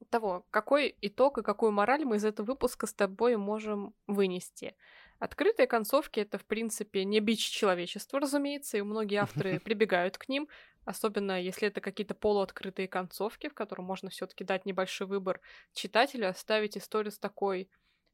Того, 0.10 0.46
какой 0.50 0.96
итог 1.02 1.38
и 1.38 1.44
какую 1.44 1.74
мораль 1.74 2.06
мы 2.06 2.16
из 2.16 2.24
этого 2.24 2.48
выпуска 2.48 2.88
с 2.88 2.94
тобой 2.94 3.36
можем 3.36 3.94
вынести? 4.08 4.76
Открытые 5.20 5.68
концовки— 5.68 6.20
это, 6.22 6.38
в 6.38 6.46
принципе, 6.46 7.04
не 7.04 7.20
бич 7.20 7.50
человечества, 7.50 8.20
разумеется, 8.20 8.78
и 8.78 8.82
многие 8.82 9.18
авторы 9.18 9.60
прибегают 9.64 10.18
к 10.18 10.30
ним, 10.30 10.48
особенно 10.86 11.42
если 11.42 11.68
это 11.68 11.82
какие-то 11.82 12.14
полуоткрытые 12.14 12.88
концовки, 12.88 13.50
в 13.50 13.54
котором 13.54 13.86
можно 13.86 14.10
все-таки 14.10 14.44
дать 14.44 14.66
небольшой 14.66 15.08
выбор 15.08 15.42
читателю, 15.74 16.30
оставить 16.30 16.78
историю 16.78 17.12
с 17.12 17.20
такой 17.20 17.70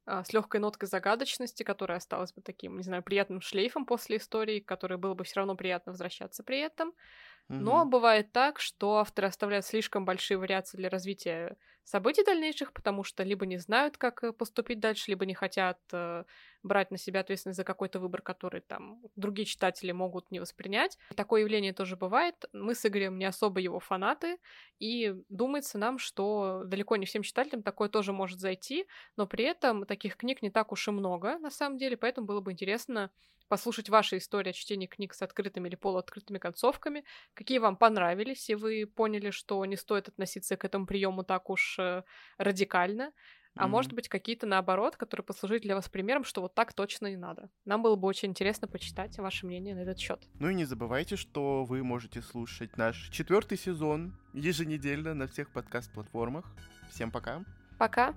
а, 0.05 0.23
с 0.23 0.33
легкой 0.33 0.59
ноткой 0.59 0.89
загадочности, 0.89 1.63
которая 1.63 1.97
осталась 1.97 2.33
бы 2.33 2.41
таким, 2.41 2.75
не 2.77 2.83
знаю, 2.83 3.03
приятным 3.03 3.39
шлейфом 3.39 3.85
после 3.85 4.17
истории, 4.17 4.59
который 4.59 4.97
было 4.97 5.13
бы 5.13 5.23
все 5.23 5.37
равно 5.37 5.55
приятно 5.55 5.93
возвращаться 5.93 6.43
при 6.43 6.59
этом. 6.59 6.89
Mm-hmm. 6.89 7.59
Но 7.59 7.85
бывает 7.85 8.31
так, 8.33 8.59
что 8.59 8.97
авторы 8.97 9.27
оставляют 9.27 9.65
слишком 9.65 10.03
большие 10.03 10.37
вариации 10.37 10.77
для 10.77 10.89
развития 10.89 11.55
событий 11.85 12.23
дальнейших, 12.23 12.73
потому 12.73 13.03
что 13.03 13.23
либо 13.23 13.45
не 13.45 13.57
знают, 13.57 13.97
как 13.97 14.23
э, 14.23 14.33
поступить 14.33 14.81
дальше, 14.81 15.11
либо 15.11 15.25
не 15.25 15.33
хотят 15.33 15.79
э, 15.93 16.25
брать 16.63 16.91
на 16.91 16.97
себя 16.97 17.19
ответственность 17.19 17.57
за 17.57 17.63
какой-то 17.63 17.99
выбор, 17.99 18.21
который 18.21 18.61
там 18.61 19.01
другие 19.15 19.45
читатели 19.45 19.91
могут 19.91 20.31
не 20.31 20.39
воспринять. 20.39 20.97
Такое 21.15 21.41
явление 21.41 21.73
тоже 21.73 21.95
бывает. 21.95 22.45
Мы 22.53 22.73
с 22.73 22.85
Игорем 22.85 23.17
не 23.17 23.25
особо 23.25 23.59
его 23.59 23.79
фанаты, 23.79 24.37
и 24.79 25.13
думается 25.29 25.77
нам, 25.77 25.99
что 25.99 26.63
далеко 26.65 26.95
не 26.95 27.05
всем 27.05 27.23
читателям 27.23 27.63
такое 27.63 27.89
тоже 27.89 28.13
может 28.13 28.39
зайти, 28.39 28.85
но 29.17 29.27
при 29.27 29.45
этом 29.45 29.85
таких 29.85 30.17
книг 30.17 30.41
не 30.41 30.49
так 30.49 30.71
уж 30.71 30.87
и 30.87 30.91
много, 30.91 31.37
на 31.39 31.51
самом 31.51 31.77
деле, 31.77 31.97
поэтому 31.97 32.27
было 32.27 32.41
бы 32.41 32.51
интересно 32.51 33.11
послушать 33.47 33.89
ваши 33.89 34.17
истории 34.17 34.49
о 34.49 34.53
чтении 34.53 34.87
книг 34.87 35.13
с 35.13 35.21
открытыми 35.21 35.67
или 35.67 35.75
полуоткрытыми 35.75 36.39
концовками, 36.39 37.03
какие 37.33 37.59
вам 37.59 37.77
понравились, 37.77 38.49
и 38.49 38.55
вы 38.55 38.85
поняли, 38.87 39.29
что 39.29 39.63
не 39.65 39.75
стоит 39.75 40.07
относиться 40.07 40.57
к 40.57 40.65
этому 40.65 40.87
приему 40.87 41.23
так 41.23 41.49
уж 41.49 41.77
э, 41.77 42.03
радикально, 42.37 43.11
а 43.55 43.65
mm-hmm. 43.65 43.69
может 43.69 43.93
быть 43.93 44.09
какие-то 44.09 44.45
наоборот, 44.45 44.95
которые 44.95 45.25
послужат 45.25 45.61
для 45.61 45.75
вас 45.75 45.89
примером, 45.89 46.23
что 46.23 46.41
вот 46.41 46.55
так 46.55 46.73
точно 46.73 47.07
не 47.07 47.17
надо. 47.17 47.49
Нам 47.65 47.83
было 47.83 47.95
бы 47.95 48.07
очень 48.07 48.29
интересно 48.29 48.67
почитать 48.67 49.17
ваше 49.17 49.45
мнение 49.45 49.75
на 49.75 49.79
этот 49.79 49.99
счет. 49.99 50.27
Ну 50.39 50.49
и 50.49 50.53
не 50.53 50.65
забывайте, 50.65 51.15
что 51.15 51.63
вы 51.63 51.83
можете 51.83 52.21
слушать 52.21 52.77
наш 52.77 53.09
четвертый 53.09 53.57
сезон 53.57 54.15
еженедельно 54.33 55.13
на 55.13 55.27
всех 55.27 55.51
подкаст-платформах. 55.51 56.45
Всем 56.89 57.11
пока. 57.11 57.43
Пока. 57.77 58.13